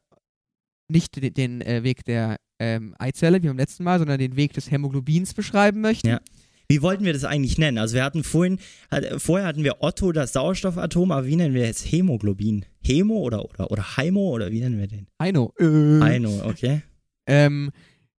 nicht 0.90 1.16
den, 1.16 1.34
den 1.34 1.62
äh, 1.62 1.84
Weg 1.84 2.04
der 2.06 2.38
ähm, 2.60 2.96
Eizelle 3.00 3.42
wie 3.42 3.48
beim 3.48 3.58
letzten 3.58 3.84
Mal, 3.84 4.00
sondern 4.00 4.18
den 4.20 4.36
Weg 4.36 4.54
des 4.54 4.72
Hämoglobins 4.72 5.34
beschreiben 5.34 5.82
möchten. 5.82 6.08
Ja. 6.08 6.20
Wie 6.70 6.82
wollten 6.82 7.06
wir 7.06 7.14
das 7.14 7.24
eigentlich 7.24 7.58
nennen? 7.58 7.78
Also 7.78 7.96
wir 7.96 8.04
hatten 8.04 8.24
vorhin, 8.26 8.60
hat, 8.92 9.06
vorher 9.22 9.48
hatten 9.48 9.64
wir 9.64 9.82
Otto 9.82 10.12
das 10.12 10.34
Sauerstoffatom, 10.34 11.12
aber 11.14 11.26
wie 11.26 11.38
nennen 11.38 11.54
wir 11.54 11.66
jetzt 11.66 11.90
Hämoglobin? 11.90 12.66
Hemo 12.84 13.16
oder, 13.20 13.46
oder, 13.46 13.72
oder 13.72 13.96
Heimo 13.98 14.32
oder 14.32 14.52
wie 14.52 14.60
nennen 14.60 14.78
wir 14.78 14.88
den? 14.88 15.08
Heino. 15.22 15.54
Äh. 15.60 16.02
Heino, 16.02 16.42
okay. 16.46 16.82
Ähm, 17.26 17.72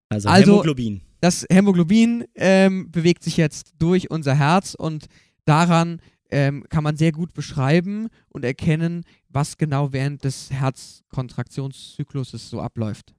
Also, 0.09 0.29
Also- 0.31 0.53
Hämoglobin. 0.53 1.03
Das 1.21 1.47
Hämoglobin 1.51 2.25
ähm, 2.35 2.91
bewegt 2.91 3.25
sich 3.25 3.37
jetzt 3.37 3.73
durch 3.79 4.11
unser 4.11 4.35
Herz 4.35 4.75
und 4.75 5.07
daran 5.45 6.01
ähm, 6.31 6.65
kann 6.69 6.85
man 6.85 6.97
sehr 6.97 7.13
gut 7.13 7.33
beschreiben 7.33 8.09
und 8.29 8.45
erkennen, 8.45 9.05
was 9.29 9.57
genau 9.57 9.93
während 9.93 10.25
des 10.25 10.51
Herzkontraktionszykluses 10.51 12.51
so 12.51 12.61
abläuft. 12.61 13.15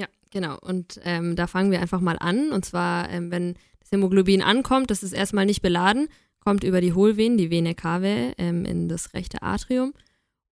Ja, 0.00 0.08
genau. 0.30 0.58
Und 0.60 1.00
ähm, 1.04 1.36
da 1.36 1.46
fangen 1.46 1.70
wir 1.70 1.80
einfach 1.80 2.00
mal 2.00 2.18
an. 2.18 2.50
Und 2.50 2.64
zwar, 2.64 3.08
ähm, 3.10 3.30
wenn 3.30 3.54
das 3.80 3.92
Hämoglobin 3.92 4.42
ankommt, 4.42 4.90
das 4.90 5.02
ist 5.02 5.12
erstmal 5.12 5.46
nicht 5.46 5.62
beladen, 5.62 6.08
kommt 6.40 6.64
über 6.64 6.80
die 6.80 6.92
Hohlvenen, 6.92 7.38
die 7.38 7.50
Vene 7.50 7.74
cave, 7.74 8.34
ähm, 8.38 8.64
in 8.64 8.88
das 8.88 9.14
rechte 9.14 9.42
Atrium. 9.42 9.92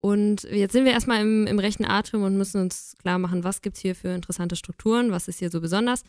Und 0.02 0.44
jetzt 0.44 0.72
sind 0.72 0.86
wir 0.86 0.94
erstmal 0.94 1.22
im, 1.22 1.46
im 1.46 1.60
rechten 1.60 1.86
Atrium 1.86 2.24
und 2.24 2.38
müssen 2.38 2.62
uns 2.62 2.96
klar 3.00 3.20
machen, 3.20 3.44
was 3.44 3.62
gibt 3.62 3.76
es 3.76 3.82
hier 3.82 3.96
für 3.96 4.10
interessante 4.10 4.56
Strukturen, 4.56 5.12
was 5.12 5.28
ist 5.28 5.40
hier 5.40 5.50
so 5.50 5.60
besonders. 5.60 6.04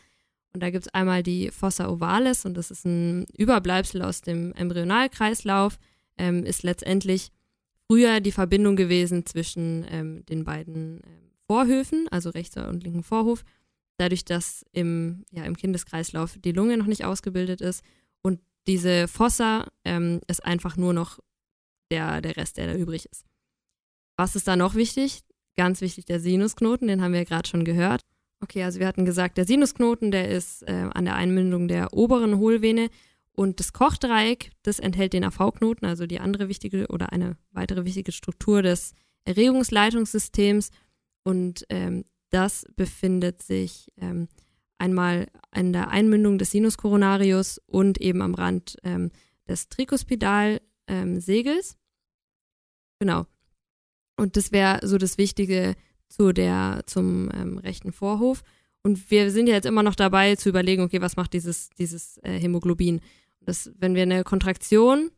Und 0.53 0.63
da 0.63 0.71
gibt 0.71 0.87
es 0.87 0.95
einmal 0.95 1.23
die 1.23 1.51
Fossa 1.51 1.89
ovalis 1.89 2.45
und 2.45 2.55
das 2.55 2.71
ist 2.71 2.85
ein 2.85 3.27
Überbleibsel 3.37 4.03
aus 4.03 4.21
dem 4.21 4.53
Embryonalkreislauf, 4.53 5.79
ähm, 6.19 6.45
ist 6.45 6.63
letztendlich 6.63 7.31
früher 7.87 8.21
die 8.21 8.33
Verbindung 8.33 8.77
gewesen 8.77 9.27
zwischen 9.27 9.85
ähm, 9.91 10.25
den 10.27 10.45
beiden 10.45 11.01
ähm, 11.05 11.31
Vorhöfen, 11.47 12.07
also 12.11 12.31
rechter 12.31 12.69
und 12.69 12.85
linken 12.85 13.03
Vorhof, 13.03 13.45
dadurch, 13.97 14.25
dass 14.25 14.65
im, 14.73 15.25
ja, 15.31 15.45
im 15.45 15.57
Kindeskreislauf 15.57 16.37
die 16.39 16.53
Lunge 16.53 16.77
noch 16.77 16.87
nicht 16.87 17.05
ausgebildet 17.05 17.61
ist. 17.61 17.85
Und 18.23 18.41
diese 18.67 19.09
Fossa 19.09 19.67
ähm, 19.85 20.21
ist 20.29 20.45
einfach 20.45 20.77
nur 20.77 20.93
noch 20.93 21.19
der, 21.91 22.21
der 22.21 22.37
Rest, 22.37 22.57
der 22.57 22.69
da 22.69 22.75
übrig 22.75 23.07
ist. 23.11 23.25
Was 24.21 24.37
ist 24.37 24.47
da 24.49 24.55
noch 24.55 24.75
wichtig? 24.75 25.23
Ganz 25.57 25.81
wichtig, 25.81 26.05
der 26.05 26.21
Sinusknoten, 26.21 26.89
den 26.89 27.01
haben 27.01 27.13
wir 27.13 27.21
ja 27.21 27.25
gerade 27.25 27.49
schon 27.49 27.65
gehört. 27.65 28.03
Okay, 28.43 28.63
also 28.65 28.79
wir 28.79 28.87
hatten 28.87 29.07
gesagt, 29.07 29.39
der 29.39 29.47
Sinusknoten, 29.47 30.11
der 30.11 30.29
ist 30.29 30.61
äh, 30.69 30.91
an 30.93 31.07
der 31.07 31.15
Einmündung 31.15 31.69
der 31.69 31.95
oberen 31.95 32.37
Hohlvene 32.37 32.91
und 33.33 33.61
das 33.61 33.73
Kochdreieck, 33.73 34.51
das 34.63 34.79
enthält 34.79 35.15
den 35.15 35.25
AV-Knoten, 35.25 35.87
also 35.87 36.05
die 36.05 36.21
andere 36.21 36.49
wichtige 36.49 36.89
oder 36.89 37.15
eine 37.15 37.39
weitere 37.53 37.87
wichtige 37.87 38.13
Struktur 38.13 38.61
des 38.61 38.93
Erregungsleitungssystems. 39.25 40.71
Und 41.25 41.65
ähm, 41.71 42.05
das 42.29 42.67
befindet 42.77 43.43
sich 43.43 43.91
ähm, 43.97 44.29
einmal 44.77 45.29
an 45.51 45.73
der 45.73 45.89
Einmündung 45.89 46.37
des 46.37 46.51
Sinus 46.51 46.77
coronarius 46.77 47.59
und 47.67 47.99
eben 47.99 48.21
am 48.21 48.35
Rand 48.35 48.77
ähm, 48.83 49.13
des 49.49 49.71
Trikospidal-Segels. 49.71 51.79
genau. 52.99 53.25
Und 54.21 54.37
das 54.37 54.53
wäre 54.53 54.87
so 54.87 54.99
das 54.99 55.17
Wichtige 55.17 55.75
zu 56.09 56.35
der, 56.35 56.83
zum 56.85 57.31
ähm, 57.33 57.57
rechten 57.57 57.91
Vorhof. 57.91 58.43
Und 58.83 59.11
wir 59.11 59.31
sind 59.31 59.47
ja 59.47 59.55
jetzt 59.55 59.65
immer 59.65 59.83
noch 59.83 59.95
dabei 59.95 60.37
zu 60.37 60.51
überlegen, 60.51 60.83
okay, 60.83 61.01
was 61.01 61.17
macht 61.17 61.33
dieses, 61.33 61.71
dieses 61.71 62.19
äh, 62.19 62.39
Hämoglobin? 62.39 63.01
Dass 63.41 63.71
wenn 63.79 63.95
wir 63.95 64.03
eine 64.03 64.23
Kontraktion 64.23 65.11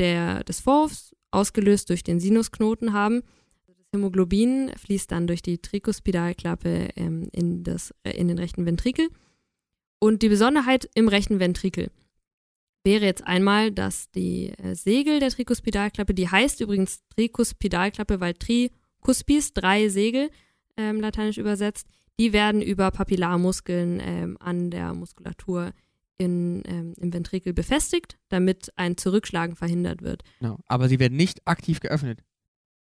der, 0.00 0.42
des 0.42 0.58
Vorhofs 0.58 1.14
ausgelöst 1.30 1.90
durch 1.90 2.02
den 2.02 2.18
Sinusknoten 2.18 2.92
haben, 2.92 3.22
das 3.68 3.76
Hämoglobin 3.92 4.72
fließt 4.76 5.12
dann 5.12 5.28
durch 5.28 5.40
die 5.40 5.58
Trikospidalklappe 5.58 6.88
ähm, 6.96 7.28
in, 7.30 7.62
das, 7.62 7.94
äh, 8.02 8.10
in 8.16 8.26
den 8.26 8.40
rechten 8.40 8.66
Ventrikel. 8.66 9.10
Und 10.00 10.22
die 10.22 10.28
Besonderheit 10.28 10.90
im 10.94 11.06
rechten 11.06 11.38
Ventrikel 11.38 11.92
wäre 12.84 13.04
jetzt 13.04 13.26
einmal, 13.26 13.70
dass 13.72 14.10
die 14.10 14.50
äh, 14.50 14.74
Segel 14.74 15.18
der 15.20 15.30
Trikospidalklappe, 15.30 16.14
die 16.14 16.28
heißt 16.28 16.60
übrigens 16.60 17.00
Trikospidalklappe, 17.16 18.20
weil 18.20 18.34
Trikuspis, 18.34 19.52
drei 19.54 19.88
Segel, 19.88 20.30
ähm, 20.76 21.00
lateinisch 21.00 21.38
übersetzt, 21.38 21.86
die 22.18 22.32
werden 22.32 22.62
über 22.62 22.90
Papillarmuskeln 22.90 24.00
ähm, 24.04 24.36
an 24.40 24.70
der 24.70 24.94
Muskulatur 24.94 25.72
in, 26.18 26.62
ähm, 26.66 26.94
im 26.98 27.12
Ventrikel 27.12 27.52
befestigt, 27.52 28.18
damit 28.28 28.70
ein 28.76 28.96
Zurückschlagen 28.96 29.56
verhindert 29.56 30.02
wird. 30.02 30.22
Genau. 30.40 30.58
Aber 30.66 30.88
sie 30.88 31.00
werden 31.00 31.16
nicht 31.16 31.46
aktiv 31.46 31.80
geöffnet. 31.80 32.20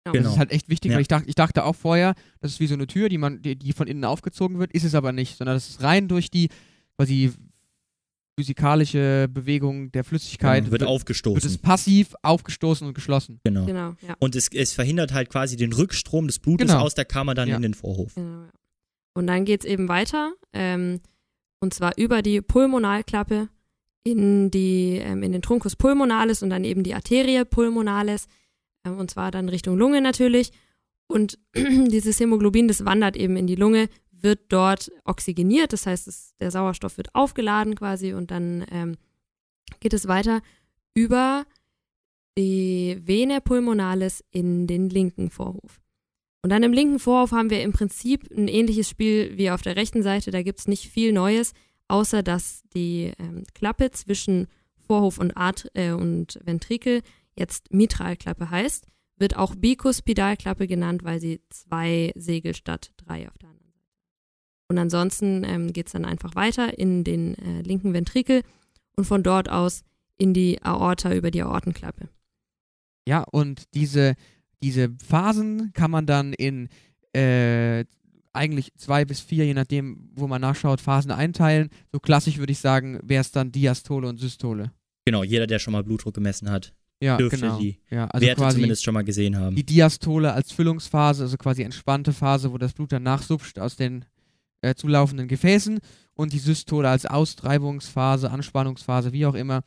Genau. 0.05 0.13
Das 0.13 0.13
Genau. 0.23 0.31
ist 0.35 0.39
halt 0.39 0.53
echt 0.53 0.69
wichtig, 0.69 0.91
Ja. 0.91 0.97
weil 0.97 1.03
ich 1.03 1.09
dachte, 1.09 1.29
ich 1.29 1.35
dachte 1.35 1.65
auch 1.65 1.75
vorher, 1.75 2.15
das 2.41 2.53
ist 2.53 2.61
wie 2.61 2.69
so 2.69 2.75
eine 2.75 2.87
Tür, 2.87 3.09
die 3.09 3.19
man, 3.19 3.43
die, 3.43 3.57
die 3.57 3.73
von 3.73 3.89
innen 3.89 4.05
aufgezogen 4.05 4.61
wird, 4.61 4.73
ist 4.73 4.85
es 4.85 4.95
aber 4.95 5.11
nicht, 5.11 5.37
sondern 5.39 5.57
das 5.57 5.69
ist 5.69 5.83
rein 5.83 6.07
durch 6.07 6.31
die 6.31 6.49
quasi 6.97 7.33
physikalische 8.39 9.29
Bewegung 9.33 9.91
der 9.93 10.05
Flüssigkeit 10.05 10.65
Genau, 10.65 10.73
wird 10.73 10.83
wird, 10.83 10.91
aufgestoßen. 10.91 11.49
es 11.51 11.59
passiv 11.59 12.15
aufgestoßen 12.23 12.87
und 12.87 12.95
geschlossen. 12.95 13.41
genau. 13.45 13.65
Genau, 13.65 13.95
ja. 14.07 14.15
Und 14.19 14.37
es, 14.37 14.49
es 14.53 14.73
verhindert 14.75 15.13
halt 15.13 15.31
quasi 15.31 15.57
den 15.57 15.73
Rückstrom 15.73 16.27
des 16.27 16.39
Blutes 16.39 16.69
Genau. 16.69 16.81
aus 16.83 16.95
der 16.95 17.07
Kammer 17.07 17.35
dann 17.35 17.49
Ja. 17.49 17.57
in 17.57 17.63
den 17.63 17.75
Vorhof. 17.75 18.15
Genau, 18.15 18.43
ja. 18.43 18.51
Und 19.15 19.27
dann 19.27 19.45
geht 19.47 19.61
es 19.65 19.67
eben 19.67 19.89
weiter, 19.89 20.35
ähm, 20.53 21.01
und 21.61 21.73
zwar 21.73 21.97
über 21.97 22.21
die 22.21 22.43
Pulmonalklappe 22.43 23.49
in, 24.05 24.51
die, 24.51 24.99
ähm, 25.03 25.23
in 25.23 25.33
den 25.33 25.41
Truncus 25.43 25.75
pulmonalis 25.75 26.43
und 26.43 26.51
dann 26.51 26.65
eben 26.65 26.83
die 26.83 26.95
Arterie 26.95 27.45
pulmonalis, 27.47 28.27
ähm, 28.85 28.99
und 28.99 29.11
zwar 29.11 29.31
dann 29.31 29.49
Richtung 29.49 29.79
Lunge 29.79 30.03
natürlich. 30.03 30.53
Und 31.09 31.39
dieses 31.57 32.21
Hämoglobin, 32.21 32.69
das 32.69 32.85
wandert 32.85 33.17
eben 33.17 33.37
in 33.37 33.47
die 33.47 33.55
Lunge, 33.55 33.89
wird 34.27 34.41
dort 34.49 34.91
oxygeniert, 35.05 35.73
das 35.73 35.87
heißt, 35.87 36.09
es, 36.09 36.35
der 36.41 36.51
Sauerstoff 36.51 36.97
wird 36.97 37.15
aufgeladen 37.15 37.77
quasi 37.77 38.13
und 38.13 38.33
dann 38.33 38.67
ähm, 38.73 38.97
geht 39.79 39.95
es 39.95 40.09
weiter 40.09 40.43
über 40.95 41.45
die 42.37 42.99
Vene 43.01 43.41
pulmonalis 43.41 44.25
in 44.33 44.67
den 44.67 44.91
linken 44.91 45.31
Vorhof. 45.31 45.81
Und 46.43 46.51
dann 46.51 46.65
im 46.65 46.73
linken 46.73 46.99
Vorhof 46.99 47.31
haben 47.31 47.51
wir 47.51 47.63
im 47.63 47.73
Prinzip 47.73 48.29
ein 48.37 48.49
ähnliches 48.49 48.89
Spiel 48.89 49.39
wie 49.39 49.51
auf 49.51 49.63
der 49.63 49.77
rechten 49.77 50.03
Seite. 50.03 50.33
Da 50.33 50.43
gibt 50.43 50.59
es 50.59 50.67
nicht 50.67 50.89
viel 50.89 51.13
Neues, 51.13 51.53
außer 51.87 52.25
dass 52.25 52.63
die 52.75 53.13
ähm, 53.21 53.45
Klappe 53.55 53.93
zwischen 53.93 54.49
Vorhof 54.77 55.19
und, 55.19 55.37
Art 55.37 55.71
äh, 55.75 55.93
und 55.93 56.41
Ventrikel 56.43 57.03
jetzt 57.37 57.73
Mitralklappe 57.73 58.51
heißt. 58.51 58.87
Wird 59.19 59.37
auch 59.37 59.55
Bikuspidalklappe 59.55 60.67
genannt, 60.67 61.05
weil 61.05 61.21
sie 61.21 61.41
zwei 61.49 62.13
Segel 62.17 62.57
statt 62.57 62.93
drei 62.97 63.29
auf 63.29 63.39
der 63.39 63.51
anderen. 63.51 63.66
Und 64.69 64.79
ansonsten 64.79 65.45
ähm, 65.45 65.73
geht 65.73 65.87
es 65.87 65.93
dann 65.93 66.05
einfach 66.05 66.35
weiter 66.35 66.79
in 66.79 67.05
den 67.05 67.37
äh, 67.39 67.63
linken 67.63 67.93
Ventrikel 67.93 68.43
und 68.97 69.05
von 69.05 69.23
dort 69.23 69.49
aus 69.49 69.83
in 70.19 70.35
die 70.35 70.61
Aorta 70.63 71.15
über 71.15 71.31
die 71.31 71.43
Aortenklappe. 71.43 72.09
Ja, 73.07 73.23
und 73.23 73.65
diese, 73.75 74.15
diese 74.63 74.89
Phasen 75.07 75.71
kann 75.75 75.91
man 75.91 76.07
dann 76.07 76.33
in 76.33 76.69
äh, 77.15 77.85
eigentlich 78.33 78.73
zwei 78.77 79.05
bis 79.05 79.21
vier, 79.21 79.47
je 79.47 79.55
nachdem, 79.55 80.11
wo 80.15 80.27
man 80.27 80.41
nachschaut, 80.41 80.81
Phasen 80.81 81.11
einteilen. 81.11 81.71
So 81.93 82.01
klassisch 82.01 82.39
würde 82.39 82.53
ich 82.53 82.59
sagen, 82.59 82.99
wäre 83.03 83.21
es 83.21 83.31
dann 83.31 83.53
Diastole 83.53 84.09
und 84.09 84.19
Systole. 84.19 84.73
Genau, 85.05 85.23
jeder, 85.23 85.47
der 85.47 85.59
schon 85.59 85.73
mal 85.73 85.85
Blutdruck 85.85 86.15
gemessen 86.15 86.51
hat, 86.51 86.75
Ja, 87.01 87.17
dürfte 87.17 87.39
genau. 87.41 87.59
die 87.59 87.79
ja, 87.91 88.07
also 88.09 88.27
Werte 88.27 88.41
quasi 88.43 88.57
zumindest 88.57 88.85
schon 88.85 88.95
mal 88.95 89.05
gesehen 89.05 89.39
haben. 89.39 89.55
die 89.55 89.65
Diastole 89.65 90.33
als 90.33 90.51
Füllungsphase, 90.53 91.23
also 91.23 91.37
quasi 91.37 91.63
entspannte 91.63 92.13
Phase, 92.13 92.53
wo 92.53 92.59
das 92.59 92.73
Blut 92.73 92.91
dann 92.93 93.05
nachsupft 93.05 93.59
aus 93.61 93.77
den 93.77 94.05
äh, 94.67 94.75
zulaufenden 94.75 95.29
Gefäßen 95.29 95.81
und 96.15 96.33
die 96.33 96.39
Systole 96.39 96.89
als 96.89 97.07
Austreibungsphase, 97.07 98.31
Anspannungsphase, 98.31 99.13
wie 99.13 99.27
auch 99.27 99.35
immer, 99.35 99.63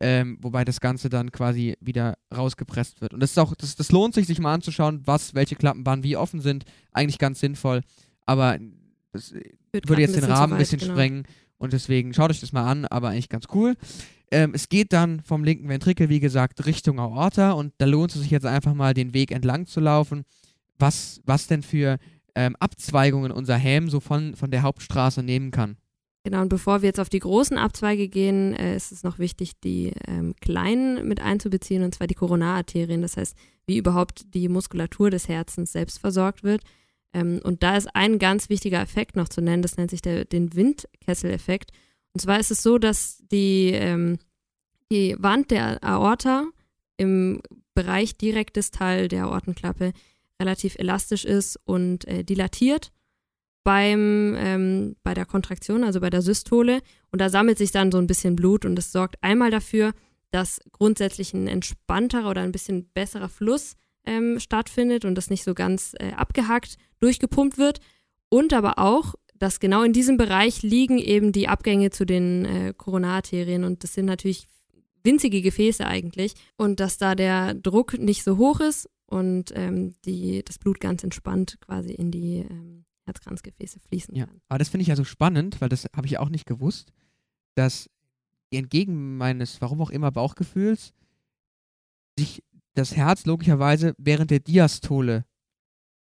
ähm, 0.00 0.38
wobei 0.40 0.64
das 0.64 0.80
Ganze 0.80 1.08
dann 1.08 1.30
quasi 1.30 1.76
wieder 1.80 2.18
rausgepresst 2.34 3.00
wird. 3.00 3.14
Und 3.14 3.20
das 3.20 3.30
ist 3.30 3.38
auch, 3.38 3.54
das, 3.54 3.76
das 3.76 3.92
lohnt 3.92 4.14
sich, 4.14 4.26
sich 4.26 4.40
mal 4.40 4.54
anzuschauen, 4.54 5.02
was, 5.04 5.34
welche 5.34 5.56
Klappen 5.56 5.86
wann 5.86 6.02
wie 6.02 6.16
offen 6.16 6.40
sind. 6.40 6.64
Eigentlich 6.92 7.18
ganz 7.18 7.40
sinnvoll, 7.40 7.82
aber 8.26 8.58
das 9.12 9.32
Wird 9.72 9.88
würde 9.88 10.02
jetzt 10.02 10.16
den 10.16 10.24
Rahmen 10.24 10.54
ein 10.54 10.58
bisschen 10.58 10.80
genau. 10.80 10.92
sprengen 10.92 11.24
und 11.58 11.72
deswegen 11.72 12.12
schaut 12.12 12.30
euch 12.30 12.40
das 12.40 12.52
mal 12.52 12.68
an, 12.68 12.86
aber 12.86 13.10
eigentlich 13.10 13.28
ganz 13.28 13.46
cool. 13.54 13.76
Ähm, 14.32 14.52
es 14.54 14.68
geht 14.68 14.92
dann 14.92 15.20
vom 15.20 15.44
linken 15.44 15.68
Ventrikel, 15.68 16.08
wie 16.08 16.20
gesagt, 16.20 16.66
Richtung 16.66 16.98
Aorta 16.98 17.52
und 17.52 17.74
da 17.78 17.84
lohnt 17.84 18.14
es 18.14 18.22
sich 18.22 18.30
jetzt 18.30 18.46
einfach 18.46 18.74
mal 18.74 18.94
den 18.94 19.14
Weg 19.14 19.30
entlang 19.30 19.66
zu 19.66 19.78
laufen. 19.78 20.24
Was, 20.78 21.20
was 21.24 21.46
denn 21.46 21.62
für 21.62 21.98
ähm, 22.34 22.56
Abzweigungen 22.58 23.32
unser 23.32 23.56
Helm 23.56 23.88
so 23.90 24.00
von, 24.00 24.34
von 24.34 24.50
der 24.50 24.62
Hauptstraße 24.62 25.22
nehmen 25.22 25.50
kann. 25.50 25.76
Genau, 26.24 26.42
und 26.42 26.48
bevor 26.48 26.82
wir 26.82 26.86
jetzt 26.86 27.00
auf 27.00 27.08
die 27.08 27.18
großen 27.18 27.58
Abzweige 27.58 28.08
gehen, 28.08 28.54
äh, 28.54 28.76
ist 28.76 28.92
es 28.92 29.02
noch 29.02 29.18
wichtig, 29.18 29.58
die 29.60 29.92
ähm, 30.06 30.34
kleinen 30.40 31.08
mit 31.08 31.20
einzubeziehen, 31.20 31.82
und 31.82 31.94
zwar 31.94 32.06
die 32.06 32.14
Koronararterien, 32.14 33.02
das 33.02 33.16
heißt, 33.16 33.36
wie 33.66 33.76
überhaupt 33.76 34.32
die 34.34 34.48
Muskulatur 34.48 35.10
des 35.10 35.28
Herzens 35.28 35.72
selbst 35.72 35.98
versorgt 35.98 36.44
wird. 36.44 36.62
Ähm, 37.12 37.40
und 37.42 37.64
da 37.64 37.76
ist 37.76 37.88
ein 37.94 38.20
ganz 38.20 38.48
wichtiger 38.48 38.80
Effekt 38.80 39.16
noch 39.16 39.28
zu 39.28 39.40
nennen, 39.40 39.62
das 39.62 39.76
nennt 39.76 39.90
sich 39.90 40.00
der, 40.00 40.24
den 40.24 40.54
Windkesseleffekt. 40.54 41.72
Und 42.12 42.20
zwar 42.20 42.38
ist 42.38 42.52
es 42.52 42.62
so, 42.62 42.78
dass 42.78 43.22
die, 43.32 43.70
ähm, 43.72 44.18
die 44.92 45.16
Wand 45.18 45.50
der 45.50 45.82
Aorta 45.82 46.44
im 46.98 47.40
Bereich 47.74 48.16
direkt 48.16 48.54
distal 48.56 49.08
der 49.08 49.24
Aortenklappe 49.24 49.92
relativ 50.42 50.76
elastisch 50.76 51.24
ist 51.24 51.58
und 51.64 52.06
äh, 52.06 52.24
dilatiert 52.24 52.92
beim, 53.64 54.34
ähm, 54.36 54.96
bei 55.02 55.14
der 55.14 55.24
Kontraktion, 55.24 55.84
also 55.84 56.00
bei 56.00 56.10
der 56.10 56.22
Systole. 56.22 56.80
Und 57.10 57.20
da 57.20 57.28
sammelt 57.28 57.58
sich 57.58 57.70
dann 57.70 57.92
so 57.92 57.98
ein 57.98 58.06
bisschen 58.06 58.36
Blut 58.36 58.64
und 58.64 58.76
das 58.76 58.92
sorgt 58.92 59.16
einmal 59.22 59.50
dafür, 59.50 59.92
dass 60.30 60.60
grundsätzlich 60.72 61.32
ein 61.34 61.46
entspannterer 61.46 62.30
oder 62.30 62.42
ein 62.42 62.52
bisschen 62.52 62.88
besserer 62.92 63.28
Fluss 63.28 63.74
ähm, 64.04 64.40
stattfindet 64.40 65.04
und 65.04 65.14
das 65.14 65.30
nicht 65.30 65.44
so 65.44 65.54
ganz 65.54 65.94
äh, 65.98 66.12
abgehackt 66.12 66.76
durchgepumpt 67.00 67.58
wird. 67.58 67.80
Und 68.28 68.52
aber 68.52 68.78
auch, 68.78 69.14
dass 69.34 69.60
genau 69.60 69.82
in 69.82 69.92
diesem 69.92 70.16
Bereich 70.16 70.62
liegen 70.62 70.98
eben 70.98 71.32
die 71.32 71.48
Abgänge 71.48 71.90
zu 71.90 72.06
den 72.06 72.44
äh, 72.44 72.74
Koronararterien 72.76 73.64
und 73.64 73.84
das 73.84 73.94
sind 73.94 74.06
natürlich 74.06 74.46
winzige 75.04 75.42
Gefäße 75.42 75.86
eigentlich 75.86 76.34
und 76.56 76.80
dass 76.80 76.96
da 76.96 77.14
der 77.14 77.54
Druck 77.54 77.98
nicht 77.98 78.22
so 78.22 78.36
hoch 78.38 78.60
ist 78.60 78.88
und 79.12 79.52
ähm, 79.54 79.94
die, 80.04 80.42
das 80.44 80.58
Blut 80.58 80.80
ganz 80.80 81.04
entspannt 81.04 81.58
quasi 81.60 81.92
in 81.92 82.10
die 82.10 82.38
ähm, 82.38 82.84
Herzkranzgefäße 83.04 83.78
fließen 83.80 84.14
Ja. 84.14 84.26
kann. 84.26 84.40
Aber 84.48 84.58
das 84.58 84.68
finde 84.68 84.82
ich 84.82 84.88
ja 84.88 84.96
so 84.96 85.04
spannend, 85.04 85.60
weil 85.60 85.68
das 85.68 85.86
habe 85.94 86.06
ich 86.06 86.18
auch 86.18 86.28
nicht 86.30 86.46
gewusst, 86.46 86.92
dass 87.54 87.88
entgegen 88.50 89.16
meines, 89.16 89.60
warum 89.60 89.80
auch 89.80 89.90
immer, 89.90 90.10
Bauchgefühls 90.10 90.92
sich 92.18 92.42
das 92.74 92.96
Herz 92.96 93.24
logischerweise 93.26 93.94
während 93.98 94.30
der 94.30 94.40
Diastole 94.40 95.24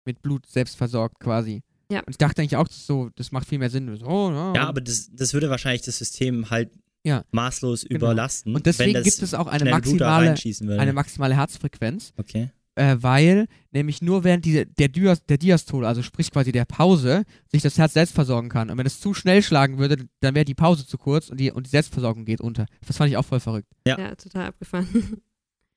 mit 0.04 0.22
Blut 0.22 0.46
selbst 0.46 0.76
versorgt 0.76 1.20
quasi. 1.20 1.62
Ja. 1.90 2.00
Und 2.00 2.10
ich 2.10 2.18
dachte 2.18 2.42
eigentlich 2.42 2.56
auch 2.56 2.68
so, 2.68 3.10
das 3.16 3.32
macht 3.32 3.48
viel 3.48 3.58
mehr 3.58 3.70
Sinn. 3.70 3.94
So, 3.96 4.30
ja, 4.30 4.54
Ja, 4.54 4.68
aber 4.68 4.80
das, 4.80 5.08
das 5.12 5.32
würde 5.34 5.50
wahrscheinlich 5.50 5.82
das 5.82 5.98
System 5.98 6.50
halt 6.50 6.70
Ja. 7.04 7.24
maßlos 7.32 7.82
Genau. 7.84 7.96
überlasten. 7.96 8.54
Und 8.54 8.66
deswegen 8.66 8.94
wenn 8.94 9.02
das 9.02 9.04
gibt 9.04 9.22
es 9.22 9.34
auch 9.34 9.46
eine 9.46 9.70
maximale, 9.70 10.34
eine 10.78 10.92
maximale 10.92 11.34
Herzfrequenz, 11.36 12.12
okay. 12.16 12.50
Äh, 12.78 13.02
weil 13.02 13.46
nämlich 13.72 14.00
nur 14.02 14.24
während 14.24 14.44
diese, 14.44 14.66
der, 14.66 14.88
Dias, 14.88 15.24
der 15.26 15.38
Diastole, 15.38 15.86
also 15.86 16.02
sprich 16.02 16.30
quasi 16.30 16.52
der 16.52 16.64
Pause, 16.64 17.24
sich 17.50 17.62
das 17.62 17.76
Herz 17.76 17.92
selbst 17.94 18.14
versorgen 18.14 18.48
kann. 18.48 18.70
Und 18.70 18.78
wenn 18.78 18.86
es 18.86 19.00
zu 19.00 19.14
schnell 19.14 19.42
schlagen 19.42 19.78
würde, 19.78 20.08
dann 20.20 20.34
wäre 20.34 20.44
die 20.44 20.54
Pause 20.54 20.86
zu 20.86 20.96
kurz 20.96 21.28
und 21.28 21.38
die, 21.38 21.50
und 21.50 21.66
die 21.66 21.70
Selbstversorgung 21.70 22.24
geht 22.24 22.40
unter. 22.40 22.66
Das 22.86 22.96
fand 22.96 23.10
ich 23.10 23.16
auch 23.16 23.24
voll 23.24 23.40
verrückt. 23.40 23.68
Ja. 23.86 23.98
Ja, 23.98 24.14
total 24.14 24.46
abgefahren. 24.46 24.88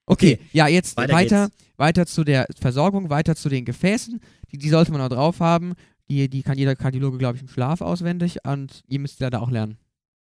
Okay, 0.08 0.40
ja, 0.52 0.68
jetzt 0.68 0.98
Weiter 0.98 1.14
weiter, 1.14 1.50
weiter, 1.78 2.06
zu 2.06 2.26
der 2.26 2.48
Versorgung, 2.60 3.10
weiter 3.10 3.36
zu 3.36 3.48
den 3.48 3.64
Gefäßen. 3.64 4.20
Die, 4.52 4.58
die 4.58 4.68
sollte 4.68 4.92
man 4.92 5.00
auch 5.00 5.08
drauf 5.08 5.40
haben. 5.40 5.74
Die, 6.10 6.28
die 6.28 6.44
kann 6.44 6.58
jeder 6.58 6.76
Kardiologe, 6.76 7.18
glaube 7.18 7.38
ich, 7.38 7.44
im 7.44 7.48
Schlaf 7.48 7.80
auswendig 7.80 8.40
und 8.44 8.84
ihr 8.88 9.00
müsst 9.00 9.22
ja 9.22 9.30
da 9.30 9.40
auch 9.40 9.52
lernen. 9.52 9.78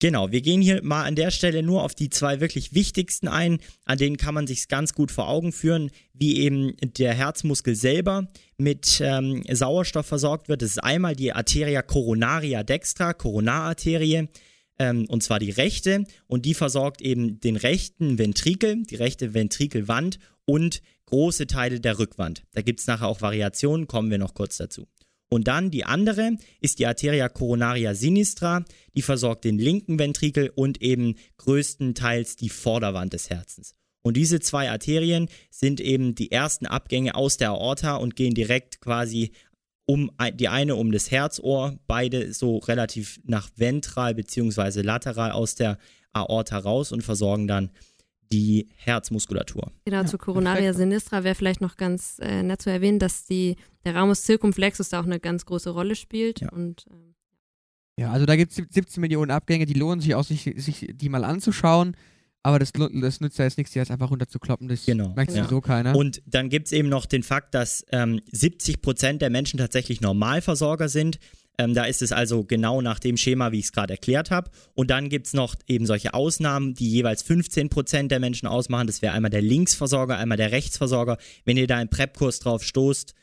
Genau, 0.02 0.32
wir 0.32 0.42
gehen 0.42 0.64
hier 0.64 0.84
mal 0.84 1.04
an 1.04 1.16
der 1.16 1.30
Stelle 1.30 1.62
nur 1.62 1.84
auf 1.84 1.94
die 1.94 2.10
zwei 2.10 2.40
wirklich 2.40 2.74
wichtigsten 2.74 3.28
ein, 3.28 3.60
an 3.86 4.00
denen 4.00 4.18
kann 4.18 4.34
man 4.34 4.48
sich 4.48 4.68
ganz 4.68 4.94
gut 4.94 5.12
vor 5.12 5.30
Augen 5.30 5.52
führen, 5.52 5.92
wie 6.12 6.40
eben 6.40 6.76
der 6.82 7.14
Herzmuskel 7.14 7.76
selber 7.76 8.28
mit 8.58 9.00
ähm, 9.00 9.44
Sauerstoff 9.48 10.08
versorgt 10.08 10.50
wird. 10.50 10.64
Das 10.64 10.72
ist 10.72 10.84
einmal 10.84 11.16
die 11.16 11.34
Arteria 11.34 11.84
coronaria 11.84 12.64
dextra, 12.64 13.14
Koronararterie, 13.14 14.28
ähm, 14.80 15.06
und 15.08 15.22
zwar 15.22 15.38
die 15.38 15.52
rechte, 15.52 16.06
und 16.26 16.46
die 16.48 16.56
versorgt 16.56 17.04
eben 17.04 17.40
den 17.40 17.56
rechten 17.56 18.18
Ventrikel, 18.18 18.82
die 18.82 18.96
rechte 18.96 19.36
Ventrikelwand 19.36 20.18
und 20.46 20.82
große 21.06 21.46
Teile 21.46 21.80
der 21.80 22.00
Rückwand. 22.00 22.42
Da 22.54 22.64
gibt 22.64 22.80
es 22.80 22.88
nachher 22.88 23.08
auch 23.08 23.22
Variationen, 23.22 23.86
kommen 23.86 24.10
wir 24.10 24.18
noch 24.18 24.34
kurz 24.34 24.58
dazu. 24.58 24.88
Und 25.34 25.48
dann 25.48 25.72
die 25.72 25.86
andere 25.86 26.38
ist 26.60 26.80
die 26.80 26.86
Arteria 26.86 27.30
coronaria 27.30 27.96
sinistra, 27.96 28.66
die 28.96 29.02
versorgt 29.02 29.46
den 29.46 29.58
linken 29.58 29.98
Ventrikel 29.98 30.52
und 30.54 30.82
eben 30.82 31.16
größtenteils 31.38 32.36
die 32.36 32.50
Vorderwand 32.50 33.14
des 33.14 33.30
Herzens. 33.30 33.74
Und 34.02 34.18
diese 34.18 34.42
zwei 34.42 34.70
Arterien 34.70 35.30
sind 35.50 35.80
eben 35.80 36.16
die 36.16 36.32
ersten 36.32 36.66
Abgänge 36.66 37.16
aus 37.16 37.38
der 37.38 37.52
Aorta 37.52 37.96
und 37.96 38.18
gehen 38.18 38.34
direkt 38.34 38.82
quasi 38.82 39.32
um 39.86 40.12
die 40.34 40.50
eine 40.50 40.76
um 40.76 40.92
das 40.92 41.12
Herzohr, 41.12 41.80
beide 41.88 42.34
so 42.34 42.58
relativ 42.58 43.20
nach 43.24 43.50
ventral 43.56 44.14
bzw. 44.16 44.82
lateral 44.82 45.32
aus 45.32 45.56
der 45.56 45.78
Aorta 46.12 46.58
raus 46.58 46.92
und 46.92 47.04
versorgen 47.04 47.48
dann 47.48 47.72
die 48.32 48.68
Herzmuskulatur. 48.76 49.72
Genau, 49.86 50.04
zu 50.04 50.18
Coronaria 50.18 50.74
sinistra 50.74 51.24
wäre 51.24 51.36
vielleicht 51.36 51.62
noch 51.62 51.78
ganz 51.78 52.18
äh, 52.20 52.44
nett 52.44 52.62
zu 52.62 52.70
erwähnen, 52.70 53.00
dass 53.00 53.26
die, 53.26 53.56
der 53.86 53.96
Ramus 53.96 54.24
circumflexus 54.24 54.90
da 54.90 55.02
auch 55.02 55.06
eine 55.06 55.20
ganz 55.20 55.46
große 55.46 55.70
Rolle 55.70 55.96
spielt. 55.96 56.42
Ja. 56.42 56.52
Und 56.52 56.86
ähm, 56.90 57.16
Ja, 57.98 58.12
also 58.12 58.26
da 58.26 58.36
gibt 58.36 58.52
es 58.52 58.64
17 58.70 59.02
Millionen 59.02 59.32
Abgänge, 59.32 59.66
die 59.66 59.74
lohnen 59.74 60.02
sich 60.02 60.16
auch, 60.16 60.24
sich, 60.24 60.52
sich 60.58 60.88
die 60.94 61.10
mal 61.10 61.24
anzuschauen. 61.24 61.96
Aber 62.44 62.58
das, 62.58 62.72
das 62.74 63.22
nützt 63.22 63.38
ja 63.38 63.46
jetzt 63.46 63.58
nichts, 63.58 63.74
die 63.74 63.80
jetzt 63.80 63.92
einfach 63.92 64.10
runterzukloppen. 64.10 64.68
Das 64.68 64.86
Genau, 64.86 65.10
merkt 65.10 65.32
ja. 65.32 65.44
sowieso 65.44 65.62
keiner. 65.62 65.96
Und 65.96 66.24
dann 66.26 66.50
gibt 66.50 66.68
es 66.68 66.72
eben 66.72 66.90
noch 66.90 67.06
den 67.06 67.22
Fakt, 67.22 67.54
dass 67.54 67.86
ähm, 67.92 68.20
70 68.32 68.82
Prozent 68.82 69.22
der 69.22 69.30
Menschen 69.30 69.60
tatsächlich 69.60 70.02
Normalversorger 70.02 70.90
sind. 70.90 71.20
Ähm, 71.58 71.74
da 71.74 71.84
ist 71.84 72.02
es 72.02 72.12
also 72.12 72.44
genau 72.44 72.82
nach 72.82 73.00
dem 73.00 73.18
Schema, 73.18 73.52
wie 73.52 73.60
ich 73.60 73.66
es 73.66 73.72
gerade 73.72 73.94
erklärt 73.94 74.32
habe. 74.32 74.50
Und 74.74 74.90
dann 74.90 75.10
gibt 75.10 75.28
es 75.28 75.34
noch 75.34 75.56
eben 75.68 75.86
solche 75.86 76.14
Ausnahmen, 76.14 76.74
die 76.74 76.90
jeweils 76.90 77.24
15 77.24 77.70
Prozent 77.70 78.12
der 78.12 78.20
Menschen 78.20 78.48
ausmachen. 78.48 78.88
Das 78.88 79.02
wäre 79.02 79.14
einmal 79.14 79.32
der 79.32 79.42
Linksversorger, 79.42 80.18
einmal 80.18 80.38
der 80.38 80.52
Rechtsversorger. 80.52 81.18
Wenn 81.46 81.58
ihr 81.58 81.68
da 81.68 81.82
im 81.82 81.90
Prep-Kurs 81.90 82.40
drauf 82.40 82.64
stoßt, 82.64 83.14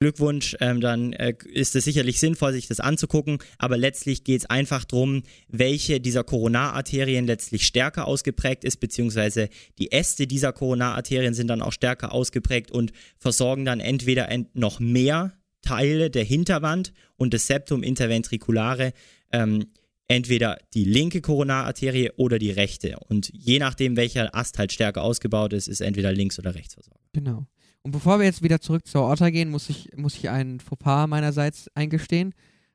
Glückwunsch, 0.00 0.56
ähm, 0.60 0.80
dann 0.80 1.12
äh, 1.14 1.34
ist 1.44 1.76
es 1.76 1.84
sicherlich 1.84 2.20
sinnvoll, 2.20 2.52
sich 2.52 2.66
das 2.66 2.80
anzugucken. 2.80 3.38
Aber 3.58 3.78
letztlich 3.78 4.24
geht 4.24 4.40
es 4.40 4.50
einfach 4.50 4.84
darum, 4.84 5.22
welche 5.48 6.00
dieser 6.00 6.24
Koronararterien 6.24 7.26
letztlich 7.26 7.64
stärker 7.64 8.06
ausgeprägt 8.06 8.64
ist, 8.64 8.78
beziehungsweise 8.78 9.48
die 9.78 9.92
Äste 9.92 10.26
dieser 10.26 10.52
Koronararterien 10.52 11.32
sind 11.32 11.48
dann 11.48 11.62
auch 11.62 11.72
stärker 11.72 12.12
ausgeprägt 12.12 12.70
und 12.70 12.92
versorgen 13.18 13.64
dann 13.64 13.80
entweder 13.80 14.28
ent 14.28 14.54
noch 14.54 14.80
mehr 14.80 15.32
Teile 15.64 16.10
der 16.10 16.24
Hinterwand 16.24 16.92
und 17.16 17.32
des 17.34 17.46
Septum 17.46 17.82
interventriculare, 17.82 18.92
ähm, 19.32 19.66
entweder 20.06 20.58
die 20.74 20.84
linke 20.84 21.20
Koronararterie 21.20 22.10
oder 22.16 22.38
die 22.38 22.50
rechte. 22.50 22.98
Und 23.08 23.30
je 23.32 23.58
nachdem, 23.58 23.96
welcher 23.96 24.34
Ast 24.34 24.58
halt 24.58 24.70
stärker 24.72 25.02
ausgebaut 25.02 25.52
ist, 25.52 25.66
ist 25.66 25.80
entweder 25.80 26.12
links 26.12 26.38
oder 26.38 26.54
rechts 26.54 26.74
versorgt. 26.74 27.00
Genau. 27.12 27.46
Und 27.82 27.90
bevor 27.90 28.18
wir 28.18 28.26
jetzt 28.26 28.42
wieder 28.42 28.60
zurück 28.60 28.86
zur 28.86 29.02
Orta 29.02 29.30
gehen, 29.30 29.50
muss 29.50 29.68
ich, 29.68 29.90
muss 29.96 30.14
ich 30.16 30.28
ein 30.30 30.60
Fauxpas 30.60 31.06
meinerseits 31.06 31.68
eingestehen. 31.74 32.34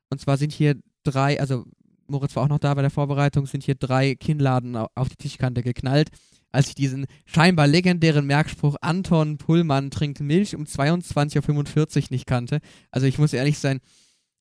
Und 0.10 0.20
zwar 0.22 0.38
sind 0.38 0.52
hier 0.52 0.76
drei, 1.04 1.40
also 1.40 1.66
Moritz 2.08 2.36
war 2.36 2.44
auch 2.44 2.50
noch 2.50 2.60
da 2.60 2.74
bei 2.74 2.82
der 2.82 2.92
Vorbereitung, 2.92 3.46
sind 3.46 3.64
hier 3.64 3.76
drei 3.76 4.16
Kinnladen 4.16 4.76
au- 4.76 4.88
auf 4.96 5.10
die 5.10 5.16
Tischkante 5.16 5.62
geknallt, 5.62 6.10
als 6.52 6.70
ich 6.70 6.76
diesen 6.76 7.06
scheinbar 7.26 7.68
legendären 7.68 8.26
Merkspruch 8.26 8.76
Anton 8.82 9.38
Pullmann 9.38 9.92
trinkt 9.92 10.20
Milch 10.20 10.56
um 10.56 10.64
22.45 10.64 11.98
Uhr 11.98 12.04
nicht 12.10 12.26
kannte. 12.26 12.60
Also 12.92 13.08
ich 13.08 13.18
muss 13.18 13.34
ehrlich 13.34 13.60
sein, 13.60 13.80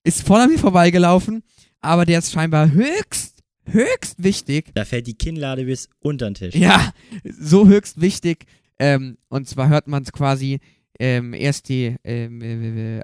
ist 0.05 0.23
voll 0.23 0.41
an 0.41 0.51
mir 0.51 0.59
vorbeigelaufen, 0.59 1.43
aber 1.81 2.05
der 2.05 2.21
ist 2.21 2.33
scheinbar 2.33 2.73
höchst, 2.73 3.43
höchst 3.67 4.23
wichtig 4.23 4.71
Da 4.75 4.85
fällt 4.85 5.07
die 5.07 5.19
Kinnlade 5.19 5.65
bis 5.65 5.89
unter 6.01 6.31
den 6.31 6.35
Tisch. 6.35 6.55
ja, 6.55 6.93
so 7.25 7.67
höchst 7.67 8.01
wichtig. 8.01 8.47
Ähm, 8.79 9.19
und 9.29 9.49
zwar 9.49 9.69
hört 9.69 9.89
man 9.89 10.05
es 10.05 10.13
quasi 10.13 10.61
ähm, 10.99 11.35
erst 11.35 11.69
die 11.69 11.97
ähm, 12.05 12.41
äh, 12.43 13.01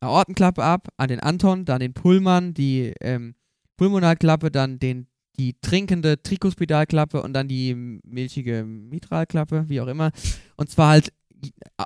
Aortenklappe 0.00 0.62
ab 0.62 0.88
an 0.96 1.08
den 1.08 1.20
Anton, 1.20 1.64
dann 1.64 1.80
den 1.80 1.94
Pullman, 1.94 2.54
die 2.54 2.92
ähm, 3.00 3.34
Pulmonalklappe, 3.76 4.50
dann 4.50 4.78
den, 4.78 5.06
die 5.38 5.54
trinkende 5.60 6.22
Trikospidalklappe 6.22 7.22
und 7.22 7.32
dann 7.32 7.48
die 7.48 7.74
milchige 7.74 8.64
Mitralklappe, 8.64 9.64
wie 9.68 9.80
auch 9.80 9.86
immer. 9.86 10.10
Und 10.56 10.70
zwar 10.70 10.90
halt 10.90 11.12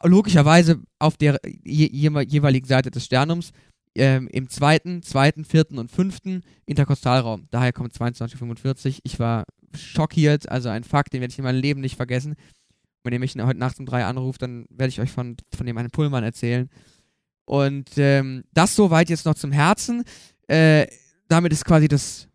logischerweise 0.03 0.81
auf 0.99 1.17
der 1.17 1.41
je, 1.45 1.89
je, 1.91 2.11
jeweiligen 2.27 2.67
Seite 2.67 2.91
des 2.91 3.05
Sternums. 3.05 3.53
Ähm, 3.97 4.27
Im 4.29 4.49
zweiten, 4.49 5.03
zweiten, 5.03 5.45
vierten 5.45 5.79
und 5.79 5.90
fünften 5.90 6.42
Interkostalraum. 6.66 7.47
Daher 7.51 7.73
kommt 7.73 7.92
2245. 7.92 9.01
Ich 9.05 9.21
war 9.21 9.45
schockiert, 9.77 10.49
also 10.49 10.68
ein 10.68 10.83
Fakt, 10.83 11.12
den 11.12 11.21
werde 11.21 11.31
ich 11.31 11.38
in 11.38 11.45
meinem 11.45 11.61
Leben 11.61 11.81
nicht 11.81 11.97
vergessen. 11.97 12.35
Wenn 13.05 13.12
ihr 13.12 13.21
mich 13.21 13.35
heute 13.37 13.59
nachts 13.59 13.79
um 13.79 13.87
drei 13.87 14.05
anruft, 14.05 14.42
dann 14.42 14.66
werde 14.71 14.88
ich 14.88 15.01
euch 15.01 15.12
von, 15.12 15.37
von 15.55 15.66
dem 15.66 15.79
einen 15.79 15.90
Pullmann 15.90 16.25
erzählen. 16.25 16.68
Und 17.45 17.90
ähm, 17.97 18.45
das 18.53 18.75
soweit 18.75 19.11
jetzt 19.11 19.27
noch 19.27 19.35
zum 19.35 19.53
Herzen. 19.53 20.03
Äh, 20.49 20.87
damit 21.29 21.53
ist 21.53 21.64
quasi 21.64 21.87
das, 21.87 22.29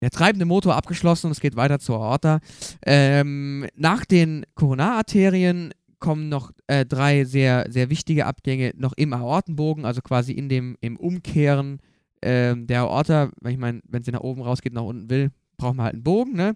der 0.00 0.10
treibende 0.10 0.46
Motor 0.46 0.76
abgeschlossen 0.76 1.26
und 1.26 1.32
es 1.32 1.40
geht 1.40 1.56
weiter 1.56 1.78
zur 1.78 1.96
Aorta. 1.96 2.40
Ähm, 2.84 3.66
nach 3.76 4.04
den 4.04 4.46
Koronararterien 4.54 5.72
kommen 5.98 6.28
noch 6.28 6.50
äh, 6.66 6.86
drei 6.86 7.24
sehr, 7.24 7.66
sehr 7.68 7.90
wichtige 7.90 8.26
Abgänge 8.26 8.72
noch 8.76 8.94
im 8.96 9.12
Aortenbogen, 9.12 9.84
also 9.84 10.00
quasi 10.00 10.32
in 10.32 10.48
dem, 10.48 10.76
im 10.80 10.96
Umkehren 10.96 11.80
ähm, 12.22 12.66
der 12.66 12.80
Aorta. 12.80 13.30
Ich 13.46 13.58
meine, 13.58 13.80
wenn 13.86 14.02
sie 14.02 14.10
nach 14.10 14.20
oben 14.20 14.42
rausgeht, 14.42 14.72
nach 14.72 14.82
unten 14.82 15.10
will, 15.10 15.30
braucht 15.56 15.76
man 15.76 15.84
halt 15.84 15.94
einen 15.94 16.02
Bogen, 16.02 16.32
ne? 16.32 16.54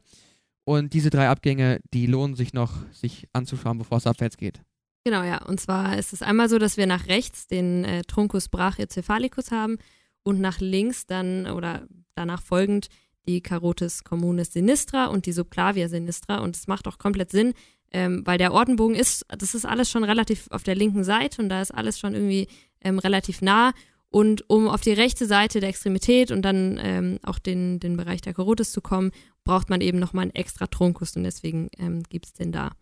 Und 0.64 0.94
diese 0.94 1.10
drei 1.10 1.28
Abgänge, 1.28 1.80
die 1.92 2.06
lohnen 2.06 2.36
sich 2.36 2.54
noch, 2.54 2.72
sich 2.90 3.28
anzuschauen, 3.34 3.76
bevor 3.76 3.98
es 3.98 4.06
abwärts 4.06 4.38
geht. 4.38 4.62
Genau, 5.04 5.22
ja. 5.22 5.44
Und 5.44 5.60
zwar 5.60 5.98
ist 5.98 6.14
es 6.14 6.22
einmal 6.22 6.48
so, 6.48 6.58
dass 6.58 6.78
wir 6.78 6.86
nach 6.86 7.06
rechts 7.06 7.46
den 7.46 7.84
äh, 7.84 8.02
Truncus 8.04 8.48
brachiocephalicus 8.48 9.50
haben 9.50 9.76
und 10.22 10.40
nach 10.40 10.60
links 10.60 11.04
dann 11.04 11.46
oder 11.46 11.86
danach 12.14 12.40
folgend 12.40 12.88
die 13.26 13.40
Carotis 13.40 14.04
communis 14.04 14.52
sinistra 14.52 15.06
und 15.06 15.26
die 15.26 15.32
Subclavia 15.32 15.88
sinistra. 15.88 16.38
Und 16.38 16.56
es 16.56 16.66
macht 16.66 16.86
auch 16.88 16.98
komplett 16.98 17.30
Sinn, 17.30 17.54
ähm, 17.90 18.22
weil 18.24 18.38
der 18.38 18.52
Ortenbogen 18.52 18.96
ist, 18.96 19.24
das 19.28 19.54
ist 19.54 19.64
alles 19.64 19.90
schon 19.90 20.04
relativ 20.04 20.48
auf 20.50 20.62
der 20.62 20.74
linken 20.74 21.04
Seite 21.04 21.42
und 21.42 21.48
da 21.48 21.60
ist 21.62 21.70
alles 21.72 21.98
schon 21.98 22.14
irgendwie 22.14 22.48
ähm, 22.80 22.98
relativ 22.98 23.42
nah. 23.42 23.72
Und 24.08 24.48
um 24.48 24.68
auf 24.68 24.80
die 24.80 24.92
rechte 24.92 25.26
Seite 25.26 25.58
der 25.58 25.70
Extremität 25.70 26.30
und 26.30 26.42
dann 26.42 26.78
ähm, 26.80 27.18
auch 27.24 27.38
den, 27.38 27.80
den 27.80 27.96
Bereich 27.96 28.20
der 28.20 28.34
Carotis 28.34 28.70
zu 28.70 28.80
kommen, 28.80 29.10
braucht 29.44 29.70
man 29.70 29.80
eben 29.80 29.98
nochmal 29.98 30.22
einen 30.22 30.34
extra 30.34 30.66
Truncus 30.66 31.16
und 31.16 31.24
deswegen 31.24 31.68
ähm, 31.78 32.02
gibt 32.08 32.26
es 32.26 32.32
den 32.32 32.52
da. 32.52 32.72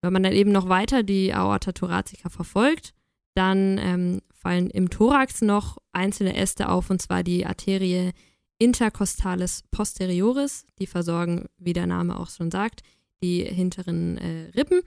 Wenn 0.00 0.12
man 0.12 0.22
dann 0.22 0.32
eben 0.32 0.52
noch 0.52 0.68
weiter 0.68 1.02
die 1.02 1.34
Aorta 1.34 1.72
thoracica 1.72 2.28
verfolgt, 2.28 2.94
dann 3.34 3.78
ähm, 3.78 4.20
fallen 4.32 4.70
im 4.70 4.90
Thorax 4.90 5.42
noch 5.42 5.78
einzelne 5.92 6.36
Äste 6.36 6.68
auf, 6.68 6.90
und 6.90 7.02
zwar 7.02 7.22
die 7.22 7.46
Arterie 7.46 8.12
intercostalis 8.60 9.64
posterioris. 9.72 10.66
Die 10.78 10.86
versorgen, 10.86 11.46
wie 11.58 11.72
der 11.72 11.86
Name 11.86 12.20
auch 12.20 12.30
schon 12.30 12.50
sagt, 12.52 12.82
die 13.22 13.42
hinteren 13.42 14.18
äh, 14.18 14.50
Rippen. 14.54 14.82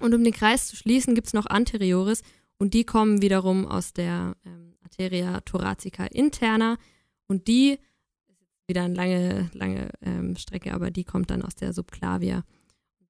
Und 0.00 0.14
um 0.14 0.24
den 0.24 0.32
Kreis 0.32 0.68
zu 0.68 0.76
schließen, 0.76 1.14
gibt 1.14 1.26
es 1.26 1.34
noch 1.34 1.46
anterioris 1.46 2.22
und 2.58 2.72
die 2.74 2.84
kommen 2.84 3.20
wiederum 3.20 3.66
aus 3.66 3.92
der 3.92 4.36
ähm, 4.44 4.74
Arteria 4.82 5.40
thoracica 5.42 6.04
interna 6.06 6.78
und 7.26 7.48
die 7.48 7.72
ist 7.72 8.68
wieder 8.68 8.82
eine 8.82 8.94
lange, 8.94 9.50
lange 9.52 9.90
ähm, 10.02 10.36
Strecke, 10.36 10.72
aber 10.72 10.90
die 10.90 11.04
kommt 11.04 11.30
dann 11.30 11.42
aus 11.42 11.54
der 11.54 11.72
Subclavia. 11.72 12.44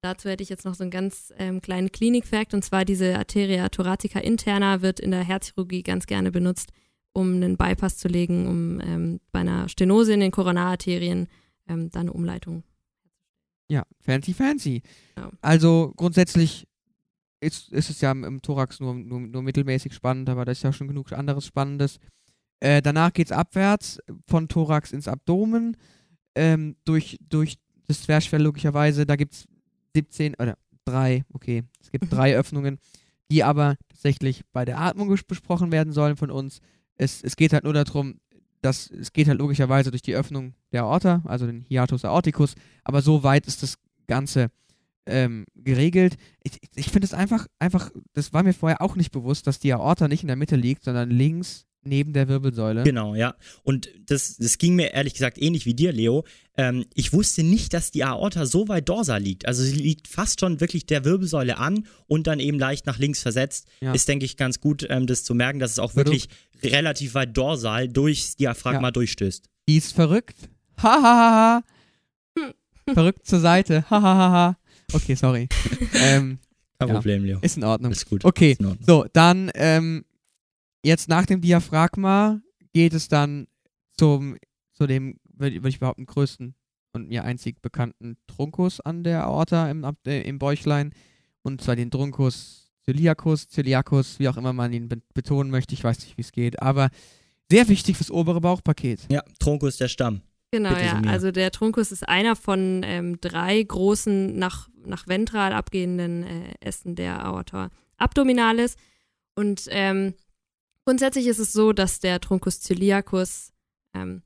Dazu 0.01 0.29
hätte 0.29 0.43
ich 0.43 0.49
jetzt 0.49 0.65
noch 0.65 0.75
so 0.75 0.83
einen 0.83 0.91
ganz 0.91 1.33
ähm, 1.37 1.61
kleinen 1.61 1.91
Klinik-Fact, 1.91 2.53
und 2.53 2.63
zwar 2.63 2.85
diese 2.85 3.17
Arteria 3.17 3.69
thoracica 3.69 4.19
interna 4.19 4.81
wird 4.81 4.99
in 4.99 5.11
der 5.11 5.23
Herzchirurgie 5.23 5.81
ganz 5.81 6.05
gerne 6.05 6.31
benutzt, 6.31 6.71
um 7.15 7.35
einen 7.35 7.57
Bypass 7.57 7.97
zu 7.97 8.07
legen, 8.07 8.47
um 8.47 8.81
ähm, 8.81 9.19
bei 9.31 9.39
einer 9.39 9.69
Stenose 9.69 10.13
in 10.13 10.19
den 10.19 10.31
Koronararterien 10.31 11.27
ähm, 11.67 11.89
da 11.89 12.01
eine 12.01 12.13
Umleitung. 12.13 12.63
Ja, 13.69 13.83
fancy, 14.01 14.33
fancy. 14.33 14.81
Ja. 15.17 15.31
Also 15.41 15.93
grundsätzlich 15.95 16.67
ist, 17.39 17.71
ist 17.71 17.89
es 17.89 18.01
ja 18.01 18.11
im, 18.11 18.23
im 18.23 18.41
Thorax 18.41 18.79
nur, 18.79 18.93
nur, 18.93 19.21
nur 19.21 19.41
mittelmäßig 19.41 19.93
spannend, 19.93 20.29
aber 20.29 20.45
da 20.45 20.51
ist 20.51 20.63
ja 20.63 20.73
schon 20.73 20.87
genug 20.87 21.13
anderes 21.13 21.45
Spannendes. 21.45 21.99
Äh, 22.59 22.81
danach 22.81 23.13
geht 23.13 23.27
es 23.27 23.31
abwärts 23.31 23.99
von 24.27 24.47
Thorax 24.47 24.91
ins 24.91 25.07
Abdomen, 25.07 25.77
ähm, 26.35 26.75
durch, 26.83 27.17
durch 27.21 27.55
das 27.87 28.01
Zwerchfell 28.01 28.41
logischerweise. 28.41 29.05
Da 29.05 29.15
gibt 29.15 29.33
es 29.33 29.45
17 29.95 30.35
oder 30.35 30.57
drei, 30.83 31.23
okay, 31.33 31.63
es 31.81 31.91
gibt 31.91 32.05
drei 32.11 32.35
Öffnungen, 32.35 32.77
die 33.31 33.43
aber 33.43 33.77
tatsächlich 33.87 34.43
bei 34.51 34.65
der 34.65 34.79
Atmung 34.79 35.15
besprochen 35.27 35.71
werden 35.71 35.93
sollen 35.93 36.17
von 36.17 36.29
uns. 36.29 36.59
Es, 36.97 37.21
es 37.23 37.35
geht 37.35 37.53
halt 37.53 37.63
nur 37.63 37.73
darum, 37.73 38.19
dass 38.61 38.89
es 38.89 39.13
geht 39.13 39.27
halt 39.27 39.39
logischerweise 39.39 39.91
durch 39.91 40.01
die 40.01 40.15
Öffnung 40.15 40.53
der 40.71 40.83
Aorta, 40.83 41.21
also 41.25 41.45
den 41.45 41.65
Hiatus 41.67 42.03
aorticus, 42.05 42.55
aber 42.83 43.01
so 43.01 43.21
weit 43.23 43.45
ist 43.47 43.61
das 43.63 43.77
Ganze 44.07 44.47
ähm, 45.05 45.45
geregelt. 45.55 46.15
Ich, 46.43 46.59
ich- 46.75 46.89
finde 46.89 47.05
es 47.05 47.13
einfach, 47.13 47.45
einfach, 47.59 47.91
das 48.13 48.33
war 48.33 48.41
mir 48.43 48.53
vorher 48.53 48.81
auch 48.81 48.95
nicht 48.95 49.11
bewusst, 49.11 49.45
dass 49.45 49.59
die 49.59 49.71
Aorta 49.73 50.07
nicht 50.07 50.23
in 50.23 50.27
der 50.27 50.35
Mitte 50.35 50.55
liegt, 50.55 50.83
sondern 50.83 51.09
links 51.11 51.65
neben 51.85 52.13
der 52.13 52.27
Wirbelsäule. 52.27 52.83
Genau, 52.83 53.15
ja. 53.15 53.35
Und 53.63 53.89
das, 54.07 54.37
das 54.37 54.57
ging 54.57 54.75
mir 54.75 54.93
ehrlich 54.93 55.13
gesagt 55.13 55.41
ähnlich 55.41 55.65
wie 55.65 55.73
dir, 55.73 55.91
Leo. 55.91 56.25
Ähm, 56.57 56.85
ich 56.93 57.13
wusste 57.13 57.43
nicht, 57.43 57.73
dass 57.73 57.91
die 57.91 58.03
Aorta 58.03 58.45
so 58.45 58.67
weit 58.67 58.89
dorsal 58.89 59.21
liegt. 59.21 59.47
Also 59.47 59.63
sie 59.63 59.75
liegt 59.75 60.07
fast 60.07 60.39
schon 60.39 60.59
wirklich 60.61 60.85
der 60.85 61.05
Wirbelsäule 61.05 61.57
an 61.57 61.87
und 62.07 62.27
dann 62.27 62.39
eben 62.39 62.57
leicht 62.59 62.85
nach 62.85 62.97
links 62.97 63.21
versetzt. 63.21 63.67
Ja. 63.81 63.93
Ist, 63.93 64.07
denke 64.07 64.25
ich, 64.25 64.37
ganz 64.37 64.59
gut, 64.59 64.85
ähm, 64.89 65.07
das 65.07 65.23
zu 65.23 65.35
merken, 65.35 65.59
dass 65.59 65.71
es 65.71 65.79
auch 65.79 65.95
wirklich 65.95 66.27
relativ 66.63 67.13
weit 67.13 67.35
dorsal 67.37 67.87
durchs 67.87 68.35
Diaphragma 68.35 68.87
Ja. 68.87 68.91
durchstößt. 68.91 69.45
Die 69.67 69.77
ist 69.77 69.93
verrückt. 69.93 70.37
Ha, 70.81 70.83
ha, 70.83 71.01
ha, 71.01 71.63
ha. 72.37 72.93
verrückt 72.93 73.25
zur 73.25 73.39
Seite. 73.39 73.83
Ha, 73.89 74.01
ha, 74.01 74.15
ha, 74.17 74.31
ha. 74.31 74.57
Okay, 74.93 75.15
sorry. 75.15 75.47
ähm, 75.95 76.39
Kein 76.79 76.87
Ja. 76.89 76.93
Problem, 76.95 77.23
Leo. 77.25 77.39
ist 77.41 77.57
in 77.57 77.63
Ordnung. 77.63 77.91
Ist 77.91 78.07
gut. 78.09 78.25
Okay, 78.25 78.51
Ist 78.59 78.85
so, 78.85 79.05
dann 79.13 79.51
ähm, 79.55 80.03
jetzt 80.85 81.09
nach 81.09 81.25
dem 81.25 81.41
Diaphragma 81.41 82.41
geht 82.73 82.93
es 82.93 83.07
dann 83.07 83.47
zum, 83.97 84.37
zu 84.73 84.87
dem, 84.87 85.19
würde 85.23 85.63
würd 85.63 85.73
ich 85.73 85.79
behaupten, 85.79 86.05
größten 86.05 86.55
und 86.93 87.09
mir 87.09 87.23
einzig 87.23 87.61
bekannten 87.61 88.17
Trunkus 88.27 88.79
an 88.79 89.03
der 89.03 89.25
Aorta 89.25 89.69
im, 89.69 89.85
äh, 90.05 90.21
im 90.21 90.39
Bäuchlein. 90.39 90.93
Und 91.41 91.61
zwar 91.61 91.75
den 91.75 91.91
Truncus 91.91 92.71
celiacus, 92.85 93.49
celiacus, 93.49 94.19
wie 94.19 94.29
auch 94.29 94.37
immer 94.37 94.53
man 94.53 94.71
ihn 94.73 94.87
be 94.87 95.01
betonen 95.13 95.51
möchte. 95.51 95.73
Ich 95.73 95.83
weiß 95.83 95.99
nicht, 95.99 96.17
wie 96.17 96.21
es 96.21 96.31
geht. 96.31 96.61
Aber 96.61 96.89
sehr 97.49 97.67
wichtig 97.67 97.97
fürs 97.97 98.11
obere 98.11 98.41
Bauchpaket. 98.41 99.01
Ja, 99.11 99.23
Trunkus 99.39 99.77
der 99.77 99.87
Stamm. 99.87 100.21
Genau, 100.51 100.69
Bitte, 100.69 100.85
ja. 100.85 101.01
Also 101.07 101.31
der 101.31 101.51
Truncus 101.51 101.91
ist 101.91 102.07
einer 102.07 102.35
von 102.35 102.81
ähm, 102.83 103.19
drei 103.19 103.61
großen 103.61 104.37
nach, 104.37 104.69
nach 104.85 105.07
ventral 105.07 105.53
abgehenden 105.53 106.23
äh, 106.23 106.53
Ästen 106.61 106.95
der 106.95 107.25
Aorta 107.25 107.69
abdominalis. 107.97 108.75
Und 109.35 109.67
ähm, 109.69 110.13
grundsätzlich 110.85 111.27
ist 111.27 111.39
es 111.39 111.51
so, 111.51 111.73
dass 111.73 111.99
der 111.99 112.21
Truncus 112.21 112.61
celiacus 112.61 113.51
ähm, 113.93 114.21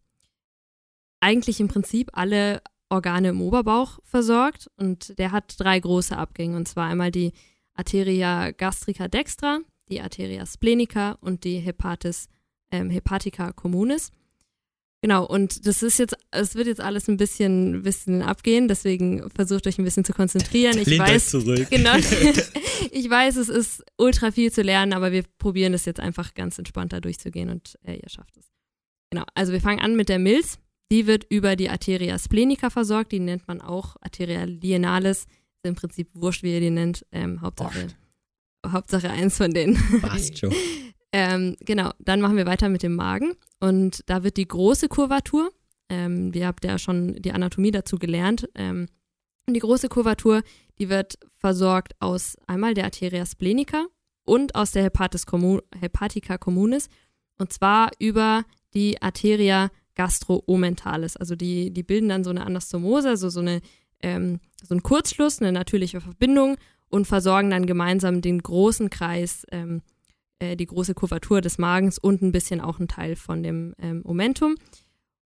eigentlich 1.20 1.60
im 1.60 1.68
Prinzip 1.68 2.10
alle 2.14 2.62
Organe 2.90 3.30
im 3.30 3.42
Oberbauch 3.42 4.00
versorgt. 4.04 4.70
Und 4.78 5.18
der 5.20 5.32
hat 5.32 5.60
drei 5.60 5.80
große 5.80 6.16
Abgänge. 6.16 6.58
Und 6.58 6.68
zwar 6.68 6.88
einmal 6.88 7.12
die 7.12 7.34
Arteria 7.74 8.52
gastrica 8.52 9.08
dextra, 9.08 9.60
die 9.90 10.02
Arteria 10.02 10.46
splenica 10.46 11.18
und 11.22 11.44
die 11.44 11.60
Hepatis, 11.60 12.28
ähm, 12.72 12.90
Hepatica 12.90 13.52
communis. 13.54 14.12
Genau, 15.02 15.26
und 15.26 15.66
das 15.66 15.82
ist 15.82 15.98
jetzt, 15.98 16.18
es 16.32 16.56
wird 16.56 16.68
jetzt 16.68 16.82
alles 16.82 17.08
ein 17.08 17.16
bisschen, 17.16 17.84
bisschen 17.84 18.22
abgehen, 18.22 18.68
deswegen 18.68 19.30
versucht 19.30 19.66
euch 19.66 19.78
ein 19.78 19.86
bisschen 19.86 20.04
zu 20.04 20.12
konzentrieren. 20.12 20.78
Ich 20.78 20.88
Lehnt 20.88 21.00
weiß, 21.00 21.30
zurück. 21.30 21.68
genau, 21.70 21.96
ich 22.92 23.10
weiß, 23.10 23.38
es 23.38 23.48
ist 23.48 23.84
ultra 23.98 24.32
viel 24.32 24.52
zu 24.52 24.62
lernen, 24.62 24.92
aber 24.92 25.14
wir 25.14 25.24
probieren 25.38 25.72
das 25.72 25.86
jetzt 25.86 26.02
einfach 26.02 26.34
ganz 26.34 26.58
entspannt 26.58 26.92
da 26.92 27.00
durchzugehen 27.00 27.50
und 27.50 27.80
äh, 27.86 27.96
ihr 27.96 28.10
schafft 28.10 28.36
es. 28.36 28.52
Genau, 29.10 29.24
also 29.36 29.54
wir 29.54 29.62
fangen 29.62 29.80
an 29.80 29.96
mit 29.96 30.10
der 30.10 30.20
Milz. 30.20 30.60
Die 30.92 31.08
wird 31.08 31.26
über 31.30 31.56
die 31.56 31.70
Arteria 31.70 32.18
splenica 32.20 32.70
versorgt, 32.70 33.12
die 33.12 33.20
nennt 33.20 33.48
man 33.48 33.62
auch 33.62 33.96
Arteria 34.02 34.44
lienalis. 34.44 35.20
Ist 35.20 35.28
im 35.64 35.76
Prinzip 35.76 36.10
wurscht, 36.14 36.44
wie 36.44 36.54
ihr 36.54 36.60
die 36.60 36.72
nennt. 36.72 37.06
Ähm, 37.12 37.42
Hauptsache, 37.42 37.88
Hauptsache 38.68 39.10
eins 39.10 39.38
von 39.38 39.52
denen. 39.52 39.78
Passt 40.02 40.40
schon. 40.40 40.54
Ähm, 41.12 41.56
genau, 41.60 41.92
dann 42.00 42.22
machen 42.22 42.38
wir 42.38 42.46
weiter 42.46 42.70
mit 42.70 42.84
dem 42.84 42.96
Magen. 42.96 43.34
Und 43.60 44.04
da 44.08 44.24
wird 44.24 44.38
die 44.38 44.48
große 44.48 44.90
Kurvatur, 44.90 45.52
ähm, 45.90 46.34
wir 46.34 46.48
habt 46.48 46.64
ja 46.64 46.78
schon 46.78 47.16
die 47.16 47.32
Anatomie 47.32 47.72
dazu 47.72 47.98
gelernt, 47.98 48.48
ähm, 48.56 48.88
die 49.48 49.60
große 49.60 49.90
Kurvatur, 49.90 50.44
die 50.78 50.90
wird 50.90 51.18
versorgt 51.38 51.94
aus 52.00 52.38
einmal 52.46 52.74
der 52.74 52.86
Arteria 52.86 53.26
splenica 53.26 53.88
und 54.24 54.54
aus 54.54 54.72
der 54.72 54.84
Hepatis 54.84 55.26
commu 55.26 55.60
Hepatica 55.80 56.38
communis. 56.38 56.90
Und 57.38 57.52
zwar 57.52 57.90
über 58.00 58.44
die 58.74 59.02
Arteria 59.02 59.72
gastroomentalis, 59.96 61.18
also 61.18 61.36
die, 61.36 61.72
die 61.72 61.84
bilden 61.84 62.10
dann 62.10 62.24
so 62.24 62.30
eine 62.30 62.46
Anastomose, 62.46 63.10
also 63.10 63.30
so, 63.30 63.40
eine, 63.40 63.62
ähm, 64.02 64.40
so 64.64 64.74
einen 64.74 64.84
Kurzschluss, 64.84 65.42
eine 65.42 65.52
natürliche 65.52 66.00
Verbindung 66.00 66.58
und 66.90 67.06
versorgen 67.06 67.50
dann 67.50 67.66
gemeinsam 67.66 68.22
den 68.22 68.42
großen 68.42 68.90
Kreis 68.90 69.46
ähm, 69.52 69.82
äh, 70.40 70.56
die 70.56 70.66
große 70.66 70.94
Kurvatur 70.94 71.42
des 71.42 71.58
Magens 71.58 71.98
und 71.98 72.22
ein 72.22 72.32
bisschen 72.32 72.62
auch 72.62 72.80
ein 72.80 72.88
Teil 72.88 73.16
von 73.16 73.44
dem 73.44 73.76
ähm, 73.80 74.02
Omentum. 74.06 74.56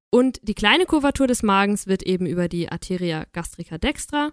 Und 0.10 0.40
die 0.44 0.54
kleine 0.54 0.86
Kurvatur 0.86 1.28
des 1.28 1.42
Magens 1.42 1.88
wird 1.88 2.04
eben 2.04 2.26
über 2.26 2.48
die 2.48 2.70
Arteria 2.70 3.26
gastrica 3.32 3.78
dextra, 3.78 4.32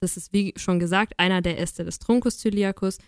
das 0.00 0.18
ist 0.18 0.34
wie 0.34 0.52
schon 0.56 0.78
gesagt 0.78 1.14
einer 1.18 1.40
der 1.40 1.58
Äste 1.58 1.82
des 1.82 1.98
Truncus 1.98 2.38
celiacus 2.38 2.98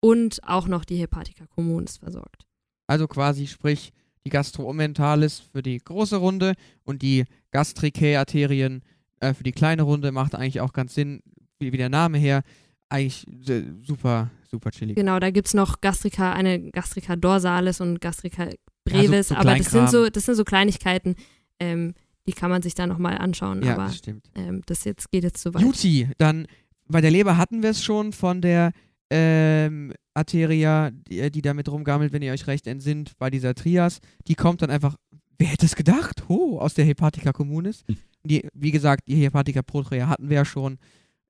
und 0.00 0.40
auch 0.42 0.66
noch 0.66 0.84
die 0.84 0.96
Hepatica 0.96 1.46
communis 1.46 1.98
versorgt. 1.98 2.44
Also 2.88 3.06
quasi, 3.06 3.46
sprich, 3.46 3.92
die 4.24 4.30
Gastroomentalis 4.30 5.38
für 5.38 5.62
die 5.62 5.78
große 5.78 6.16
Runde 6.16 6.54
und 6.82 7.02
die 7.02 7.24
Gastricae-Arterien 7.52 8.82
äh, 9.20 9.32
für 9.32 9.44
die 9.44 9.52
kleine 9.52 9.82
Runde 9.82 10.10
macht 10.10 10.34
eigentlich 10.34 10.60
auch 10.60 10.72
ganz 10.72 10.94
Sinn, 10.94 11.22
wie, 11.60 11.72
wie 11.72 11.76
der 11.76 11.88
Name 11.88 12.18
her. 12.18 12.42
Eigentlich 12.90 13.26
äh, 13.48 13.62
super, 13.82 14.30
super 14.50 14.70
chillig. 14.70 14.96
Genau, 14.96 15.18
da 15.18 15.30
gibt 15.30 15.46
es 15.48 15.54
noch 15.54 15.80
Gastrica, 15.80 16.32
eine 16.32 16.70
Gastrica 16.70 17.16
dorsalis 17.16 17.80
und 17.80 18.00
Gastrica 18.00 18.44
Ja, 18.46 18.50
brevis, 18.84 19.28
so- 19.28 19.34
so 19.34 19.40
aber 19.40 19.56
das 19.56 19.70
sind, 19.70 19.88
so, 19.90 20.08
das 20.10 20.24
sind 20.26 20.34
so 20.34 20.44
Kleinigkeiten, 20.44 21.14
ähm, 21.60 21.94
die 22.26 22.32
kann 22.32 22.50
man 22.50 22.60
sich 22.62 22.74
da 22.74 22.86
nochmal 22.86 23.16
anschauen, 23.18 23.62
Ja, 23.62 23.74
aber 23.74 23.84
das 23.84 23.98
stimmt. 23.98 24.28
ähm, 24.34 24.62
das 24.66 24.84
jetzt 24.84 25.10
geht 25.10 25.22
jetzt 25.24 25.40
zu 25.40 25.54
weit. 25.54 25.62
Juti, 25.62 26.08
dann 26.18 26.46
bei 26.88 27.00
der 27.00 27.10
Leber 27.10 27.36
hatten 27.36 27.62
wir 27.62 27.70
es 27.70 27.82
schon 27.82 28.12
von 28.12 28.42
der 28.42 28.72
ähm, 29.10 29.92
Arteria, 30.14 30.90
die, 30.90 31.30
die 31.30 31.42
damit 31.42 31.68
rumgammelt, 31.68 32.12
wenn 32.12 32.22
ihr 32.22 32.32
euch 32.32 32.46
recht 32.46 32.66
entsinnt, 32.66 33.12
bei 33.18 33.30
dieser 33.30 33.54
Trias. 33.54 34.00
Die 34.26 34.34
kommt 34.34 34.62
dann 34.62 34.70
einfach, 34.70 34.96
wer 35.38 35.48
hätte 35.48 35.66
es 35.66 35.76
gedacht? 35.76 36.24
Oh, 36.28 36.58
aus 36.58 36.74
der 36.74 36.84
Hepatica 36.84 37.32
communis. 37.32 37.84
Hm. 37.86 37.96
Die, 38.24 38.48
wie 38.52 38.70
gesagt, 38.70 39.04
die 39.08 39.16
Hepatica 39.16 39.62
protrea 39.62 40.08
hatten 40.08 40.28
wir 40.28 40.36
ja 40.38 40.44
schon. 40.44 40.78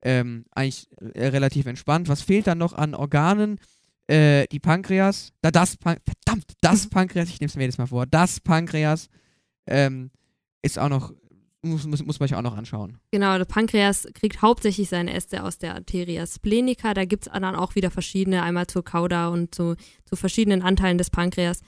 Ähm, 0.02 0.44
eigentlich 0.52 0.88
äh, 1.14 1.26
relativ 1.28 1.66
entspannt. 1.66 2.08
Was 2.08 2.22
fehlt 2.22 2.46
dann 2.46 2.58
noch 2.58 2.72
an 2.72 2.94
Organen? 2.94 3.58
Äh, 4.06 4.46
die 4.50 4.58
Pankreas. 4.58 5.32
Da 5.42 5.50
das 5.50 5.76
Pan 5.76 5.98
verdammt, 6.04 6.52
das 6.62 6.88
Pankreas, 6.88 7.28
ich 7.28 7.38
nehme 7.40 7.48
es 7.48 7.54
mir 7.54 7.62
jedes 7.62 7.78
Mal 7.78 7.86
vor. 7.86 8.06
Das 8.06 8.40
Pankreas 8.40 9.08
ähm, 9.66 10.10
ist 10.62 10.78
auch 10.78 10.88
noch, 10.88 11.12
muss, 11.62 11.86
muss, 11.86 12.04
muss 12.04 12.18
man 12.18 12.28
sich 12.28 12.36
auch 12.36 12.42
noch 12.42 12.56
anschauen. 12.56 12.98
Genau, 13.12 13.36
der 13.36 13.44
Pankreas 13.44 14.08
kriegt 14.14 14.42
hauptsächlich 14.42 14.88
seine 14.88 15.12
Äste 15.12 15.44
aus 15.44 15.58
der 15.58 15.74
Arteria 15.74 16.26
splenica. 16.26 16.94
Da 16.94 17.04
gibt 17.04 17.26
es 17.26 17.32
dann 17.32 17.54
auch 17.54 17.74
wieder 17.74 17.90
verschiedene, 17.90 18.42
einmal 18.42 18.66
zur 18.66 18.84
Cauda 18.84 19.28
und 19.28 19.54
zu, 19.54 19.76
zu 20.06 20.16
verschiedenen 20.16 20.62
Anteilen 20.62 20.98
des 20.98 21.10
Pankreas. 21.10 21.60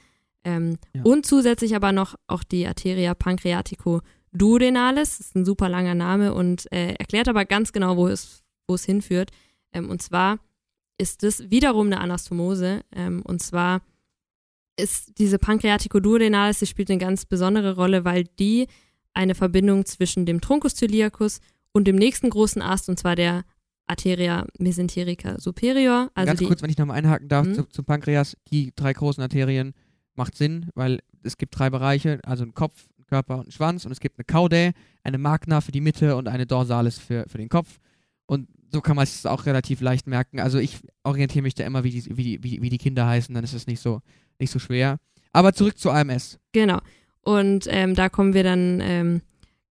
Ähm, 0.45 0.79
Ja. 0.95 1.03
Und 1.05 1.27
zusätzlich 1.27 1.77
aber 1.77 1.93
noch 1.93 2.17
auch 2.27 2.43
die 2.43 2.67
Arteria 2.67 3.15
pancreatico 3.15 4.01
duodenalis. 4.33 5.19
Das 5.19 5.27
ist 5.29 5.37
ein 5.37 5.45
super 5.45 5.69
langer 5.69 5.95
Name 5.95 6.35
und 6.35 6.71
äh, 6.73 6.95
erklärt 6.95 7.29
aber 7.29 7.45
ganz 7.45 7.73
genau, 7.73 7.97
wo 7.97 8.09
es, 8.09 8.43
wo 8.67 8.75
es 8.75 8.85
hinführt. 8.85 9.31
Ähm, 9.73 9.91
und 9.91 10.03
zwar 10.03 10.39
ist 10.99 11.23
es 11.25 11.51
wiederum 11.51 11.87
eine 11.87 12.01
Anastomose. 12.01 12.83
Ähm, 12.95 13.23
und 13.23 13.43
zwar 13.43 13.83
ist 14.77 15.19
diese 15.19 15.39
pancreatico 15.39 16.01
duodenalis, 16.01 16.59
die 16.61 16.67
spielt 16.67 16.91
eine 16.91 16.99
ganz 16.99 17.27
besondere 17.27 17.75
Rolle, 17.77 18.05
weil 18.05 18.25
die 18.25 18.67
eine 19.15 19.35
Verbindung 19.35 19.85
zwischen 19.85 20.25
dem 20.25 20.41
Truncus 20.41 20.75
celiacus 20.75 21.41
und 21.73 21.85
dem 21.87 21.97
nächsten 21.97 22.31
großen 22.31 22.63
Ast, 22.63 22.89
und 22.89 22.99
zwar 22.99 23.15
der 23.17 23.45
Arteria 23.87 24.47
mesenterica 24.59 25.39
superior. 25.39 26.11
Also 26.15 26.27
Ganz 26.29 26.39
die, 26.39 26.47
kurz, 26.47 26.63
wenn 26.63 26.71
ich 26.71 26.79
nochmal 26.79 26.97
einhaken 26.99 27.29
darf 27.29 27.47
Mhm. 27.47 27.55
zu, 27.55 27.65
zum 27.65 27.85
Pankreas, 27.85 28.37
die 28.51 28.73
drei 28.75 28.93
großen 28.95 29.23
Arterien 29.23 29.75
macht 30.15 30.37
Sinn, 30.37 30.71
weil 30.75 31.01
es 31.23 31.37
gibt 31.37 31.59
drei 31.59 31.69
Bereiche, 31.69 32.21
also 32.25 32.43
einen 32.45 32.55
Kopf, 32.55 32.87
Körper 33.13 33.41
und 33.41 33.53
Schwanz 33.53 33.85
und 33.85 33.93
es 33.93 34.01
gibt 34.01 34.19
eine 34.19 34.25
Caudae, 34.25 34.73
eine 35.03 35.19
Magna 35.19 35.61
für 35.61 35.71
die 35.71 35.83
Mitte 35.83 36.17
und 36.17 36.29
eine 36.29 36.47
Dorsalis 36.47 36.99
für, 36.99 37.27
für 37.29 37.37
den 37.37 37.51
Kopf. 37.51 37.79
Und 38.25 38.49
so 38.73 38.81
kann 38.81 38.97
man 38.97 39.03
es 39.03 39.27
auch 39.27 39.45
relativ 39.45 39.83
leicht 39.83 40.07
merken. 40.07 40.41
Also 40.41 40.59
ich 40.59 40.79
orientiere 41.05 41.43
mich 41.43 41.55
da 41.55 41.67
immer, 41.67 41.85
wie 41.85 41.91
die, 41.91 42.17
wie 42.17 42.25
die, 42.25 42.43
wie 42.43 42.49
die, 42.49 42.63
wie 42.63 42.71
die 42.71 42.79
Kinder 42.79 43.07
heißen, 43.07 43.35
dann 43.35 43.45
ist 43.45 43.53
es 43.53 43.67
nicht 43.67 43.81
so, 43.81 44.01
nicht 44.39 44.51
so 44.51 44.59
schwer. 44.59 44.97
Aber 45.35 45.53
zurück 45.53 45.79
zu 45.79 45.91
AMS. 45.91 46.39
Genau. 46.53 46.79
Und 47.21 47.67
ähm, 47.69 47.95
da 47.95 48.09
kommen 48.09 48.33
wir 48.33 48.45
dann 48.45 48.81
ähm, 48.81 49.21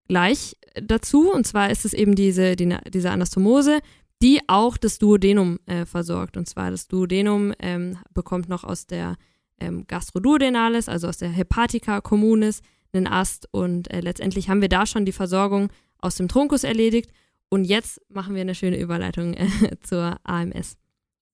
gleich 0.07 0.55
dazu. 0.75 1.31
Und 1.31 1.47
zwar 1.47 1.71
ist 1.71 1.83
es 1.83 1.93
eben 1.93 2.13
diese, 2.13 2.55
die, 2.55 2.77
diese 2.93 3.09
Anastomose, 3.09 3.79
die 4.21 4.39
auch 4.45 4.77
das 4.77 4.99
Duodenum 4.99 5.57
äh, 5.65 5.85
versorgt. 5.87 6.37
Und 6.37 6.47
zwar 6.47 6.69
das 6.69 6.87
Duodenum 6.87 7.53
ähm, 7.57 7.97
bekommt 8.13 8.49
noch 8.49 8.63
aus 8.63 8.85
der 8.85 9.15
ähm, 9.59 9.85
Gastroduodenalis, 9.87 10.87
also 10.87 11.07
aus 11.07 11.17
der 11.17 11.29
Hepatica 11.29 12.01
communis, 12.01 12.61
einen 12.93 13.07
Ast. 13.07 13.47
Und 13.51 13.91
äh, 13.91 14.01
letztendlich 14.01 14.49
haben 14.49 14.61
wir 14.61 14.69
da 14.69 14.85
schon 14.85 15.05
die 15.05 15.11
Versorgung 15.11 15.71
aus 15.99 16.15
dem 16.15 16.27
Truncus 16.27 16.63
erledigt. 16.63 17.11
Und 17.49 17.65
jetzt 17.65 18.01
machen 18.09 18.33
wir 18.33 18.41
eine 18.41 18.55
schöne 18.55 18.79
Überleitung 18.79 19.33
äh, 19.33 19.47
zur 19.83 20.17
AMS. 20.23 20.77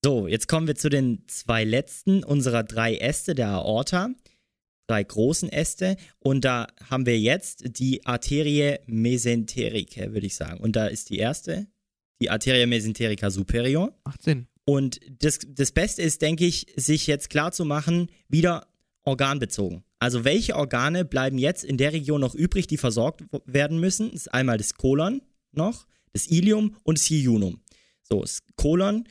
So, 0.03 0.27
jetzt 0.27 0.47
kommen 0.47 0.67
wir 0.67 0.75
zu 0.75 0.89
den 0.89 1.23
zwei 1.27 1.63
letzten 1.63 2.23
unserer 2.23 2.63
drei 2.63 2.95
Äste 2.95 3.35
der 3.35 3.49
Aorta. 3.49 4.09
Drei 4.87 5.03
großen 5.03 5.49
Äste. 5.51 5.97
Und 6.19 6.45
da 6.45 6.67
haben 6.89 7.05
wir 7.05 7.19
jetzt 7.19 7.77
die 7.79 8.05
Arterie 8.05 8.77
mesenterica, 8.85 10.13
würde 10.13 10.27
ich 10.27 10.35
sagen. 10.35 10.59
Und 10.59 10.75
da 10.75 10.87
ist 10.87 11.09
die 11.09 11.17
erste, 11.17 11.67
die 12.21 12.29
Arterie 12.29 12.65
mesenterica 12.67 13.29
superior. 13.29 13.93
Macht 14.05 14.23
Sinn. 14.23 14.47
Und 14.65 14.99
das, 15.19 15.39
das 15.47 15.71
Beste 15.71 16.01
ist, 16.01 16.21
denke 16.21 16.45
ich, 16.45 16.67
sich 16.75 17.07
jetzt 17.07 17.29
klar 17.29 17.51
zu 17.51 17.63
machen, 17.63 18.09
wieder 18.27 18.67
organbezogen. 19.03 19.83
Also 19.99 20.23
welche 20.23 20.55
Organe 20.55 21.05
bleiben 21.05 21.37
jetzt 21.37 21.63
in 21.63 21.77
der 21.77 21.93
Region 21.93 22.21
noch 22.21 22.35
übrig, 22.35 22.67
die 22.67 22.77
versorgt 22.77 23.23
werden 23.45 23.79
müssen? 23.79 24.11
Das 24.11 24.21
ist 24.21 24.33
einmal 24.33 24.57
das 24.57 24.75
Kolon 24.75 25.21
noch, 25.51 25.87
das 26.13 26.27
Ilium 26.27 26.75
und 26.83 26.99
das 26.99 27.09
Jejunum. 27.09 27.61
So, 28.03 28.21
das 28.21 28.43
Kolon 28.55 29.05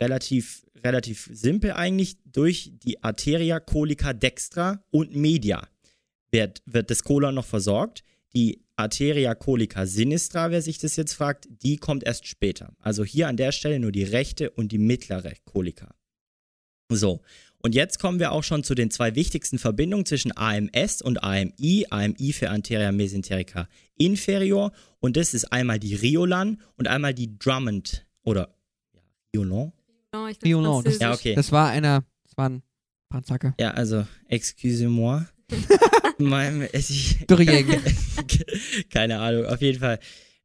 relativ, 0.00 0.64
relativ 0.84 1.28
simpel 1.32 1.72
eigentlich, 1.72 2.18
durch 2.24 2.72
die 2.84 3.02
Arteria 3.02 3.58
colica 3.58 4.12
dextra 4.12 4.82
und 4.90 5.14
media 5.14 5.66
wird, 6.30 6.62
wird 6.66 6.90
das 6.90 7.02
Kolon 7.02 7.34
noch 7.34 7.46
versorgt. 7.46 8.04
Die 8.34 8.62
Arteria 8.76 9.34
colica 9.34 9.86
sinistra, 9.86 10.50
wer 10.50 10.62
sich 10.62 10.78
das 10.78 10.94
jetzt 10.96 11.14
fragt, 11.14 11.48
die 11.62 11.78
kommt 11.78 12.04
erst 12.04 12.28
später. 12.28 12.76
Also 12.78 13.04
hier 13.04 13.26
an 13.26 13.36
der 13.36 13.50
Stelle 13.50 13.80
nur 13.80 13.90
die 13.90 14.04
rechte 14.04 14.50
und 14.50 14.70
die 14.70 14.78
mittlere 14.78 15.32
Colica. 15.44 15.94
So, 16.90 17.20
und 17.62 17.74
jetzt 17.74 17.98
kommen 17.98 18.20
wir 18.20 18.32
auch 18.32 18.44
schon 18.44 18.62
zu 18.64 18.74
den 18.74 18.90
zwei 18.90 19.14
wichtigsten 19.14 19.58
Verbindungen 19.58 20.06
zwischen 20.06 20.36
AMS 20.36 21.02
und 21.02 21.22
AMI. 21.22 21.86
AMI 21.90 22.32
für 22.32 22.50
Anteria 22.50 22.92
Mesenterica 22.92 23.68
Inferior 23.96 24.72
und 25.00 25.16
das 25.16 25.34
ist 25.34 25.52
einmal 25.52 25.78
die 25.78 25.94
Riolan 25.94 26.60
und 26.76 26.88
einmal 26.88 27.14
die 27.14 27.38
Drummond 27.38 28.06
oder 28.22 28.54
ja, 28.94 29.00
Riolan. 29.34 29.72
Ich 30.30 30.42
Violon, 30.42 30.84
das-. 30.84 30.98
Ja, 30.98 31.12
okay. 31.12 31.34
Das 31.34 31.52
war 31.52 31.68
einer, 31.68 32.04
das 32.24 32.36
war 32.36 32.48
ein 32.48 32.62
Panzacke. 33.08 33.54
Ja, 33.60 33.72
also, 33.72 34.06
excusez-moi. 34.28 35.26
Mein, 36.18 36.68
ich, 36.72 37.18
keine 38.90 39.18
Ahnung, 39.18 39.46
auf 39.46 39.60
jeden 39.60 39.78
Fall. 39.78 39.98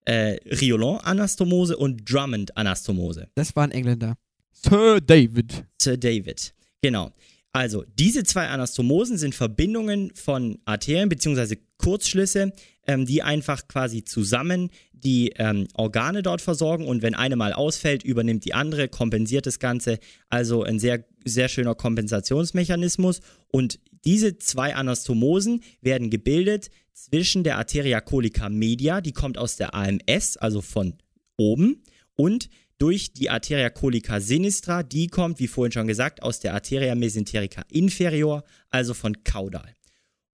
Äh, 0.06 0.38
Riolan-Anastomose 0.46 1.78
und 1.78 2.10
Drummond-Anastomose. 2.10 3.30
Das 3.36 3.56
war 3.56 3.64
ein 3.64 3.72
Engländer. 3.72 4.16
Sir 4.52 5.00
David. 5.00 5.66
Sir 5.82 5.98
David. 5.98 6.54
Genau. 6.84 7.14
Also, 7.54 7.86
diese 7.98 8.24
zwei 8.24 8.48
Anastomosen 8.48 9.18
sind 9.18 9.34
Verbindungen 9.34 10.12
von 10.16 10.60
Arterien 10.66 11.08
beziehungsweise 11.08 11.58
Kurzschlüsse, 11.78 12.52
ähm, 12.88 13.06
die 13.06 13.24
einfach 13.24 13.68
quasi 13.68 14.04
zusammen 14.04 14.70
die 14.92 15.34
ähm, 15.38 15.68
Organe 15.76 16.24
dort 16.24 16.42
versorgen 16.42 16.88
und 16.88 17.02
wenn 17.02 17.16
eine 17.16 17.36
mal 17.36 17.54
ausfällt, 17.54 18.04
übernimmt 18.04 18.44
die 18.46 18.54
andere, 18.54 18.90
kompensiert 18.90 19.46
das 19.46 19.60
Ganze. 19.60 20.00
Also 20.30 20.64
ein 20.64 20.80
sehr, 20.80 21.06
sehr 21.24 21.48
schöner 21.48 21.76
Kompensationsmechanismus. 21.76 23.22
Und 23.50 23.80
diese 24.04 24.38
zwei 24.38 24.76
Anastomosen 24.76 25.62
werden 25.82 26.10
gebildet 26.10 26.70
zwischen 26.94 27.44
der 27.44 27.58
Arteria 27.58 28.02
colica 28.02 28.50
media, 28.50 29.00
die 29.00 29.14
kommt 29.14 29.38
aus 29.38 29.56
der 29.56 29.74
AMS, 29.74 30.38
also 30.38 30.62
von 30.62 30.96
oben, 31.38 31.84
und 32.16 32.50
durch 32.78 33.14
die 33.14 33.30
Arteria 33.30 33.70
colica 33.70 34.20
sinistra, 34.20 34.84
die 34.84 35.08
kommt, 35.08 35.40
wie 35.40 35.48
vorhin 35.48 35.72
schon 35.72 35.88
gesagt, 35.88 36.22
aus 36.24 36.40
der 36.40 36.54
Arteria 36.54 36.96
mesenterica 36.96 37.64
inferior, 37.70 38.44
also 38.70 38.94
von 38.94 39.24
caudal. 39.24 39.76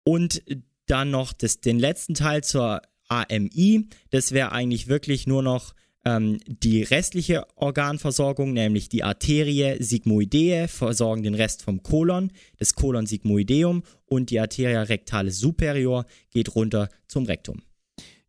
Und 0.05 0.43
dann 0.87 1.11
noch 1.11 1.33
das, 1.33 1.61
den 1.61 1.79
letzten 1.79 2.15
Teil 2.15 2.43
zur 2.43 2.83
AMI, 3.09 3.89
das 4.11 4.33
wäre 4.33 4.53
eigentlich 4.53 4.89
wirklich 4.89 5.27
nur 5.27 5.43
noch 5.43 5.75
ähm, 6.05 6.39
die 6.47 6.83
restliche 6.83 7.47
Organversorgung, 7.57 8.53
nämlich 8.53 8.89
die 8.89 9.05
Arterie 9.05 9.77
sigmoidea 9.83 10.69
versorgen 10.69 11.23
den 11.23 11.35
Rest 11.35 11.63
vom 11.63 11.83
Kolon, 11.83 12.33
das 12.59 12.75
Kolon 12.75 13.07
sigmoideum 13.07 13.83
und 14.07 14.31
die 14.31 14.41
Arteria 14.41 14.83
rectale 14.83 15.31
superior 15.31 16.07
geht 16.31 16.55
runter 16.55 16.89
zum 17.07 17.25
Rektum. 17.25 17.63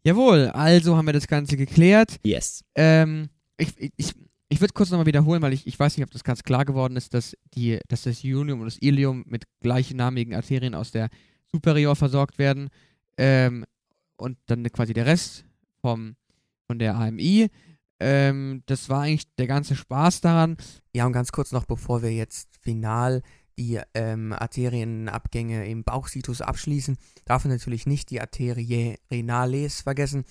Jawohl, 0.04 0.48
also 0.48 0.96
haben 0.96 1.08
wir 1.08 1.14
das 1.14 1.28
Ganze 1.28 1.58
geklärt. 1.58 2.20
Yes. 2.24 2.64
Ähm, 2.76 3.30
ich 3.60 3.92
ich, 3.98 4.14
ich 4.50 4.62
würde 4.62 4.74
kurz 4.74 4.90
nochmal 4.90 5.06
wiederholen, 5.06 5.42
weil 5.42 5.54
ich, 5.54 5.68
ich 5.68 5.80
weiß 5.80 5.96
nicht, 5.96 6.04
ob 6.04 6.12
das 6.12 6.24
ganz 6.24 6.44
klar 6.44 6.66
geworden 6.66 6.96
ist, 6.96 7.14
dass, 7.14 7.38
die, 7.54 7.80
dass 7.88 8.04
das 8.04 8.24
Ionium 8.24 8.60
und 8.62 8.66
das 8.66 8.82
Ilium 8.82 9.24
mit 9.28 9.46
gleichnamigen 9.62 10.34
Arterien 10.34 10.74
aus 10.74 10.92
der 10.92 11.10
Superior 11.52 11.96
versorgt 11.96 12.40
werden 12.40 12.70
ähm, 13.18 13.66
und 14.18 14.38
dann 14.48 14.64
quasi 14.72 14.94
der 14.94 15.06
Rest 15.06 15.46
vom, 15.82 16.16
von 16.66 16.80
der 16.80 16.96
AMI. 16.96 17.50
Ähm, 18.00 18.64
das 18.66 18.90
war 18.90 19.02
eigentlich 19.02 19.34
der 19.36 19.48
ganze 19.48 19.76
Spaß 19.76 20.22
daran. 20.22 20.58
Ja, 20.94 21.06
und 21.06 21.14
ganz 21.14 21.32
kurz 21.32 21.52
noch, 21.52 21.66
bevor 21.66 22.02
wir 22.02 22.12
jetzt 22.12 22.58
final 22.62 23.22
die 23.60 23.80
ähm, 23.94 24.32
Arterienabgänge 24.32 25.68
im 25.68 25.84
Bauchsitus 25.84 26.42
abschließen, 26.42 26.98
darf 27.26 27.44
man 27.44 27.54
natürlich 27.54 27.86
nicht 27.86 28.10
die 28.10 28.22
Arterie 28.22 28.98
renales 29.12 29.82
vergessen, 29.82 30.24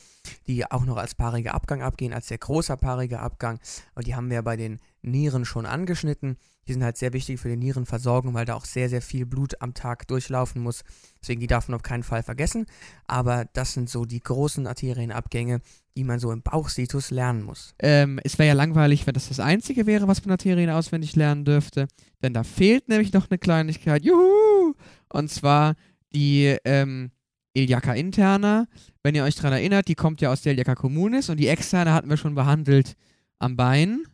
die 0.46 0.68
auch 0.68 0.86
noch 0.86 0.96
als 0.96 1.14
paariger 1.14 1.54
Abgang 1.54 1.82
abgehen, 1.82 2.14
als 2.14 2.28
sehr 2.28 2.38
großer 2.38 2.78
paariger 2.78 3.20
Abgang. 3.20 3.60
Aber 3.94 4.02
die 4.02 4.14
haben 4.14 4.30
wir 4.30 4.40
bei 4.42 4.56
den 4.56 4.80
Nieren 5.02 5.44
schon 5.44 5.66
angeschnitten. 5.66 6.38
Die 6.68 6.74
sind 6.74 6.84
halt 6.84 6.98
sehr 6.98 7.14
wichtig 7.14 7.40
für 7.40 7.48
die 7.48 7.56
Nierenversorgung, 7.56 8.34
weil 8.34 8.44
da 8.44 8.54
auch 8.54 8.66
sehr, 8.66 8.90
sehr 8.90 9.00
viel 9.00 9.24
Blut 9.24 9.60
am 9.62 9.72
Tag 9.72 10.06
durchlaufen 10.06 10.62
muss. 10.62 10.84
Deswegen 11.22 11.40
die 11.40 11.46
darf 11.46 11.68
man 11.68 11.76
auf 11.76 11.82
keinen 11.82 12.02
Fall 12.02 12.22
vergessen. 12.22 12.66
Aber 13.06 13.46
das 13.54 13.72
sind 13.72 13.88
so 13.88 14.04
die 14.04 14.20
großen 14.20 14.66
Arterienabgänge, 14.66 15.60
die 15.96 16.04
man 16.04 16.18
so 16.18 16.30
im 16.30 16.42
Bauchsitus 16.42 17.10
lernen 17.10 17.42
muss. 17.42 17.74
Ähm, 17.78 18.20
es 18.22 18.38
wäre 18.38 18.48
ja 18.48 18.54
langweilig, 18.54 19.06
wenn 19.06 19.14
das 19.14 19.28
das 19.28 19.40
Einzige 19.40 19.86
wäre, 19.86 20.08
was 20.08 20.24
man 20.24 20.32
Arterien 20.32 20.68
auswendig 20.68 21.16
lernen 21.16 21.46
dürfte. 21.46 21.88
Denn 22.22 22.34
da 22.34 22.44
fehlt 22.44 22.88
nämlich 22.88 23.14
noch 23.14 23.30
eine 23.30 23.38
Kleinigkeit. 23.38 24.04
Juhu! 24.04 24.74
Und 25.08 25.30
zwar 25.30 25.74
die 26.12 26.54
ähm, 26.64 27.10
Iliaca 27.54 27.94
interna. 27.94 28.66
Wenn 29.02 29.14
ihr 29.14 29.24
euch 29.24 29.36
daran 29.36 29.54
erinnert, 29.54 29.88
die 29.88 29.94
kommt 29.94 30.20
ja 30.20 30.30
aus 30.30 30.42
der 30.42 30.52
Iliaca 30.52 30.74
communis 30.74 31.30
und 31.30 31.38
die 31.38 31.48
externe 31.48 31.94
hatten 31.94 32.10
wir 32.10 32.18
schon 32.18 32.34
behandelt 32.34 32.94
am 33.38 33.56
Bein. 33.56 34.04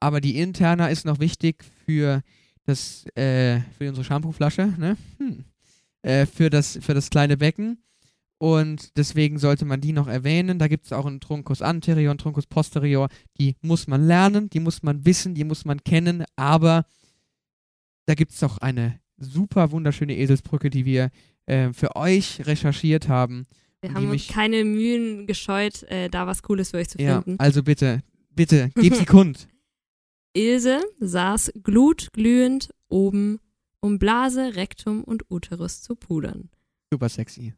Aber 0.00 0.20
die 0.20 0.38
interna 0.38 0.88
ist 0.88 1.04
noch 1.04 1.20
wichtig 1.20 1.64
für 1.86 2.22
das, 2.64 3.04
äh, 3.16 3.60
für 3.78 3.88
unsere 3.88 4.04
Shampooflasche, 4.04 4.74
ne? 4.78 4.96
Hm. 5.18 5.44
Äh, 6.02 6.26
für, 6.26 6.48
das, 6.50 6.78
für 6.80 6.94
das 6.94 7.10
kleine 7.10 7.36
Becken. 7.36 7.82
Und 8.38 8.96
deswegen 8.96 9.38
sollte 9.38 9.66
man 9.66 9.82
die 9.82 9.92
noch 9.92 10.08
erwähnen. 10.08 10.58
Da 10.58 10.66
gibt 10.66 10.86
es 10.86 10.92
auch 10.94 11.04
einen 11.04 11.20
Truncus 11.20 11.60
anterior, 11.60 12.10
einen 12.10 12.18
Truncus 12.18 12.46
posterior. 12.46 13.08
Die 13.38 13.56
muss 13.60 13.86
man 13.86 14.06
lernen, 14.06 14.48
die 14.48 14.60
muss 14.60 14.82
man 14.82 15.04
wissen, 15.04 15.34
die 15.34 15.44
muss 15.44 15.66
man 15.66 15.84
kennen. 15.84 16.24
Aber 16.36 16.86
da 18.06 18.14
gibt 18.14 18.32
es 18.32 18.42
auch 18.42 18.56
eine 18.58 18.98
super 19.18 19.70
wunderschöne 19.72 20.16
Eselsbrücke, 20.16 20.70
die 20.70 20.86
wir 20.86 21.10
äh, 21.44 21.74
für 21.74 21.96
euch 21.96 22.46
recherchiert 22.46 23.08
haben. 23.08 23.46
Wir 23.82 23.92
haben 23.92 24.08
uns 24.08 24.28
keine 24.28 24.64
Mühen 24.64 25.26
gescheut, 25.26 25.82
äh, 25.84 26.08
da 26.08 26.26
was 26.26 26.42
Cooles 26.42 26.70
für 26.70 26.78
euch 26.78 26.88
zu 26.88 27.00
Ja, 27.00 27.20
finden. 27.20 27.38
also 27.38 27.62
bitte, 27.62 28.00
bitte, 28.30 28.70
gib 28.74 28.94
sie 28.94 29.04
kund. 29.04 29.48
Ilse 30.32 30.80
saß 30.98 31.52
glutglühend 31.62 32.70
oben, 32.88 33.40
um 33.80 33.98
Blase, 33.98 34.56
Rektum 34.56 35.02
und 35.02 35.30
Uterus 35.30 35.82
zu 35.82 35.96
pudern. 35.96 36.50
Super 36.92 37.08
sexy. 37.08 37.54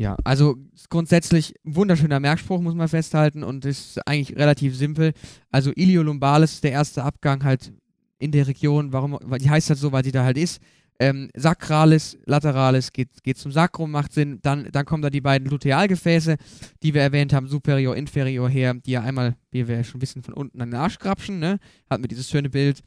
Ja, 0.00 0.16
also 0.22 0.56
grundsätzlich 0.90 1.54
wunderschöner 1.64 2.20
Merkspruch, 2.20 2.60
muss 2.60 2.74
man 2.74 2.88
festhalten, 2.88 3.42
und 3.42 3.64
ist 3.64 3.98
eigentlich 4.06 4.36
relativ 4.36 4.76
simpel. 4.76 5.12
Also 5.50 5.72
Iliolumbalis 5.72 6.54
ist 6.54 6.64
der 6.64 6.70
erste 6.72 7.02
Abgang 7.02 7.42
halt 7.42 7.72
in 8.20 8.30
der 8.30 8.46
Region, 8.46 8.92
warum, 8.92 9.18
die 9.38 9.50
heißt 9.50 9.70
halt 9.70 9.78
so, 9.78 9.90
weil 9.90 10.04
sie 10.04 10.12
da 10.12 10.24
halt 10.24 10.38
ist. 10.38 10.60
Ähm, 11.00 11.30
Sakralis, 11.34 12.18
Lateralis 12.26 12.92
geht, 12.92 13.22
geht 13.22 13.38
zum 13.38 13.52
Sacrum, 13.52 13.90
macht 13.90 14.12
Sinn. 14.12 14.40
Dann, 14.42 14.68
dann 14.72 14.84
kommen 14.84 15.02
da 15.02 15.10
die 15.10 15.20
beiden 15.20 15.48
Lutealgefäße, 15.48 16.36
die 16.82 16.94
wir 16.94 17.02
erwähnt 17.02 17.32
haben, 17.32 17.46
Superior, 17.46 17.96
Inferior 17.96 18.48
her, 18.48 18.74
die 18.74 18.92
ja 18.92 19.02
einmal, 19.02 19.36
wie 19.50 19.68
wir 19.68 19.76
ja 19.76 19.84
schon 19.84 20.00
wissen, 20.02 20.22
von 20.22 20.34
unten 20.34 20.60
an 20.60 20.70
den 20.70 20.80
Arsch 20.80 20.98
grapschen, 20.98 21.38
ne? 21.38 21.58
Hat 21.88 22.00
mir 22.00 22.08
dieses 22.08 22.28
schöne 22.28 22.50
Bild. 22.50 22.82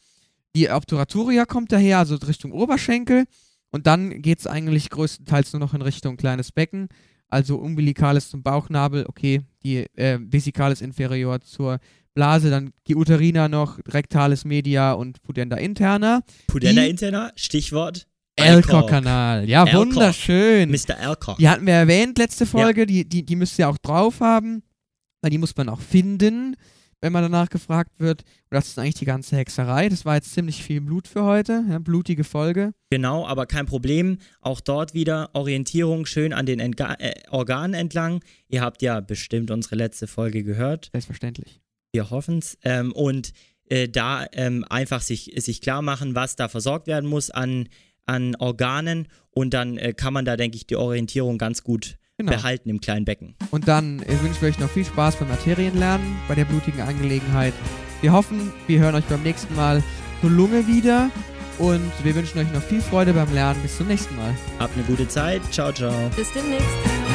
Die 0.55 0.69
Obturatoria 0.69 1.45
kommt 1.45 1.71
daher, 1.71 1.99
also 1.99 2.15
Richtung 2.15 2.51
Oberschenkel. 2.51 3.25
Und 3.71 3.87
dann 3.87 4.21
geht 4.21 4.39
es 4.39 4.47
eigentlich 4.47 4.89
größtenteils 4.89 5.53
nur 5.53 5.61
noch 5.61 5.73
in 5.73 5.81
Richtung 5.81 6.17
kleines 6.17 6.51
Becken, 6.51 6.89
also 7.31 7.55
umbilicales 7.57 8.29
zum 8.29 8.43
Bauchnabel, 8.43 9.05
okay, 9.07 9.41
die 9.63 9.77
äh, 9.95 10.19
vesicalis 10.21 10.81
inferior 10.81 11.41
zur 11.41 11.79
Blase, 12.13 12.49
dann 12.49 12.71
die 12.87 12.95
Uterina 12.95 13.47
noch, 13.47 13.79
rectalis 13.87 14.43
media 14.45 14.91
und 14.93 15.21
pudenda 15.23 15.55
interna. 15.57 16.21
Pudenda 16.47 16.83
Die- 16.83 16.89
interna, 16.89 17.31
Stichwort 17.35 18.05
Alcock. 18.37 18.73
Elcock-Kanal, 18.73 19.47
ja, 19.49 19.63
Alcock. 19.63 19.87
wunderschön. 19.87 20.69
Mr. 20.71 20.97
Alcock. 20.99 21.37
Die 21.37 21.47
hatten 21.49 21.65
wir 21.65 21.73
erwähnt 21.73 22.17
letzte 22.17 22.45
Folge, 22.45 22.85
die, 22.85 23.07
die, 23.07 23.23
die 23.25 23.35
müsst 23.35 23.57
ihr 23.59 23.69
auch 23.69 23.77
drauf 23.77 24.19
haben, 24.19 24.63
weil 25.21 25.31
die 25.31 25.37
muss 25.37 25.55
man 25.55 25.69
auch 25.69 25.79
finden, 25.79 26.55
wenn 27.01 27.11
man 27.11 27.23
danach 27.23 27.49
gefragt 27.49 27.99
wird. 27.99 28.23
Das 28.49 28.67
ist 28.67 28.79
eigentlich 28.79 28.95
die 28.95 29.05
ganze 29.05 29.35
Hexerei. 29.35 29.89
Das 29.89 30.05
war 30.05 30.15
jetzt 30.15 30.33
ziemlich 30.33 30.63
viel 30.63 30.81
Blut 30.81 31.07
für 31.07 31.23
heute, 31.23 31.65
ja, 31.67 31.79
blutige 31.79 32.23
Folge. 32.23 32.73
Genau, 32.91 33.25
aber 33.25 33.47
kein 33.47 33.65
Problem. 33.65 34.19
Auch 34.39 34.61
dort 34.61 34.93
wieder 34.93 35.31
Orientierung 35.33 36.05
schön 36.05 36.31
an 36.31 36.45
den 36.45 36.59
Entga 36.59 36.95
äh, 36.99 37.13
Organen 37.29 37.73
entlang. 37.73 38.23
Ihr 38.47 38.61
habt 38.61 38.81
ja 38.81 38.99
bestimmt 38.99 39.51
unsere 39.51 39.75
letzte 39.75 40.07
Folge 40.07 40.43
gehört. 40.43 40.89
Selbstverständlich. 40.91 41.59
Wir 41.91 42.09
hoffen's. 42.11 42.57
Ähm, 42.63 42.91
und 42.93 43.33
äh, 43.69 43.89
da 43.89 44.25
ähm, 44.33 44.63
einfach 44.69 45.01
sich, 45.01 45.33
sich 45.37 45.61
klar 45.61 45.81
machen, 45.81 46.13
was 46.15 46.35
da 46.35 46.47
versorgt 46.47 46.87
werden 46.87 47.09
muss 47.09 47.31
an, 47.31 47.67
an 48.05 48.35
Organen. 48.35 49.07
Und 49.31 49.53
dann 49.53 49.77
äh, 49.77 49.93
kann 49.93 50.13
man 50.13 50.25
da, 50.25 50.37
denke 50.37 50.57
ich, 50.57 50.67
die 50.67 50.75
Orientierung 50.75 51.37
ganz 51.37 51.63
gut 51.63 51.97
Genau. 52.17 52.33
behalten 52.33 52.69
im 52.69 52.79
kleinen 52.79 53.05
Becken. 53.05 53.35
Und 53.49 53.67
dann 53.67 53.99
wünschen 53.99 54.41
wir 54.41 54.49
euch 54.49 54.59
noch 54.59 54.69
viel 54.69 54.85
Spaß 54.85 55.15
beim 55.15 55.29
Materienlernen, 55.29 56.05
bei 56.27 56.35
der 56.35 56.45
blutigen 56.45 56.81
Angelegenheit. 56.81 57.53
Wir 58.01 58.11
hoffen, 58.11 58.53
wir 58.67 58.79
hören 58.79 58.95
euch 58.95 59.05
beim 59.05 59.23
nächsten 59.23 59.55
Mal 59.55 59.81
zur 60.21 60.29
Lunge 60.29 60.67
wieder. 60.67 61.09
Und 61.57 61.91
wir 62.03 62.15
wünschen 62.15 62.39
euch 62.39 62.51
noch 62.53 62.61
viel 62.61 62.81
Freude 62.81 63.13
beim 63.13 63.31
Lernen. 63.33 63.61
Bis 63.61 63.77
zum 63.77 63.87
nächsten 63.87 64.15
Mal. 64.15 64.35
Habt 64.59 64.75
eine 64.75 64.83
gute 64.85 65.07
Zeit. 65.07 65.41
Ciao, 65.51 65.71
ciao. 65.71 65.93
Bis 66.15 66.31
demnächst. 66.31 67.10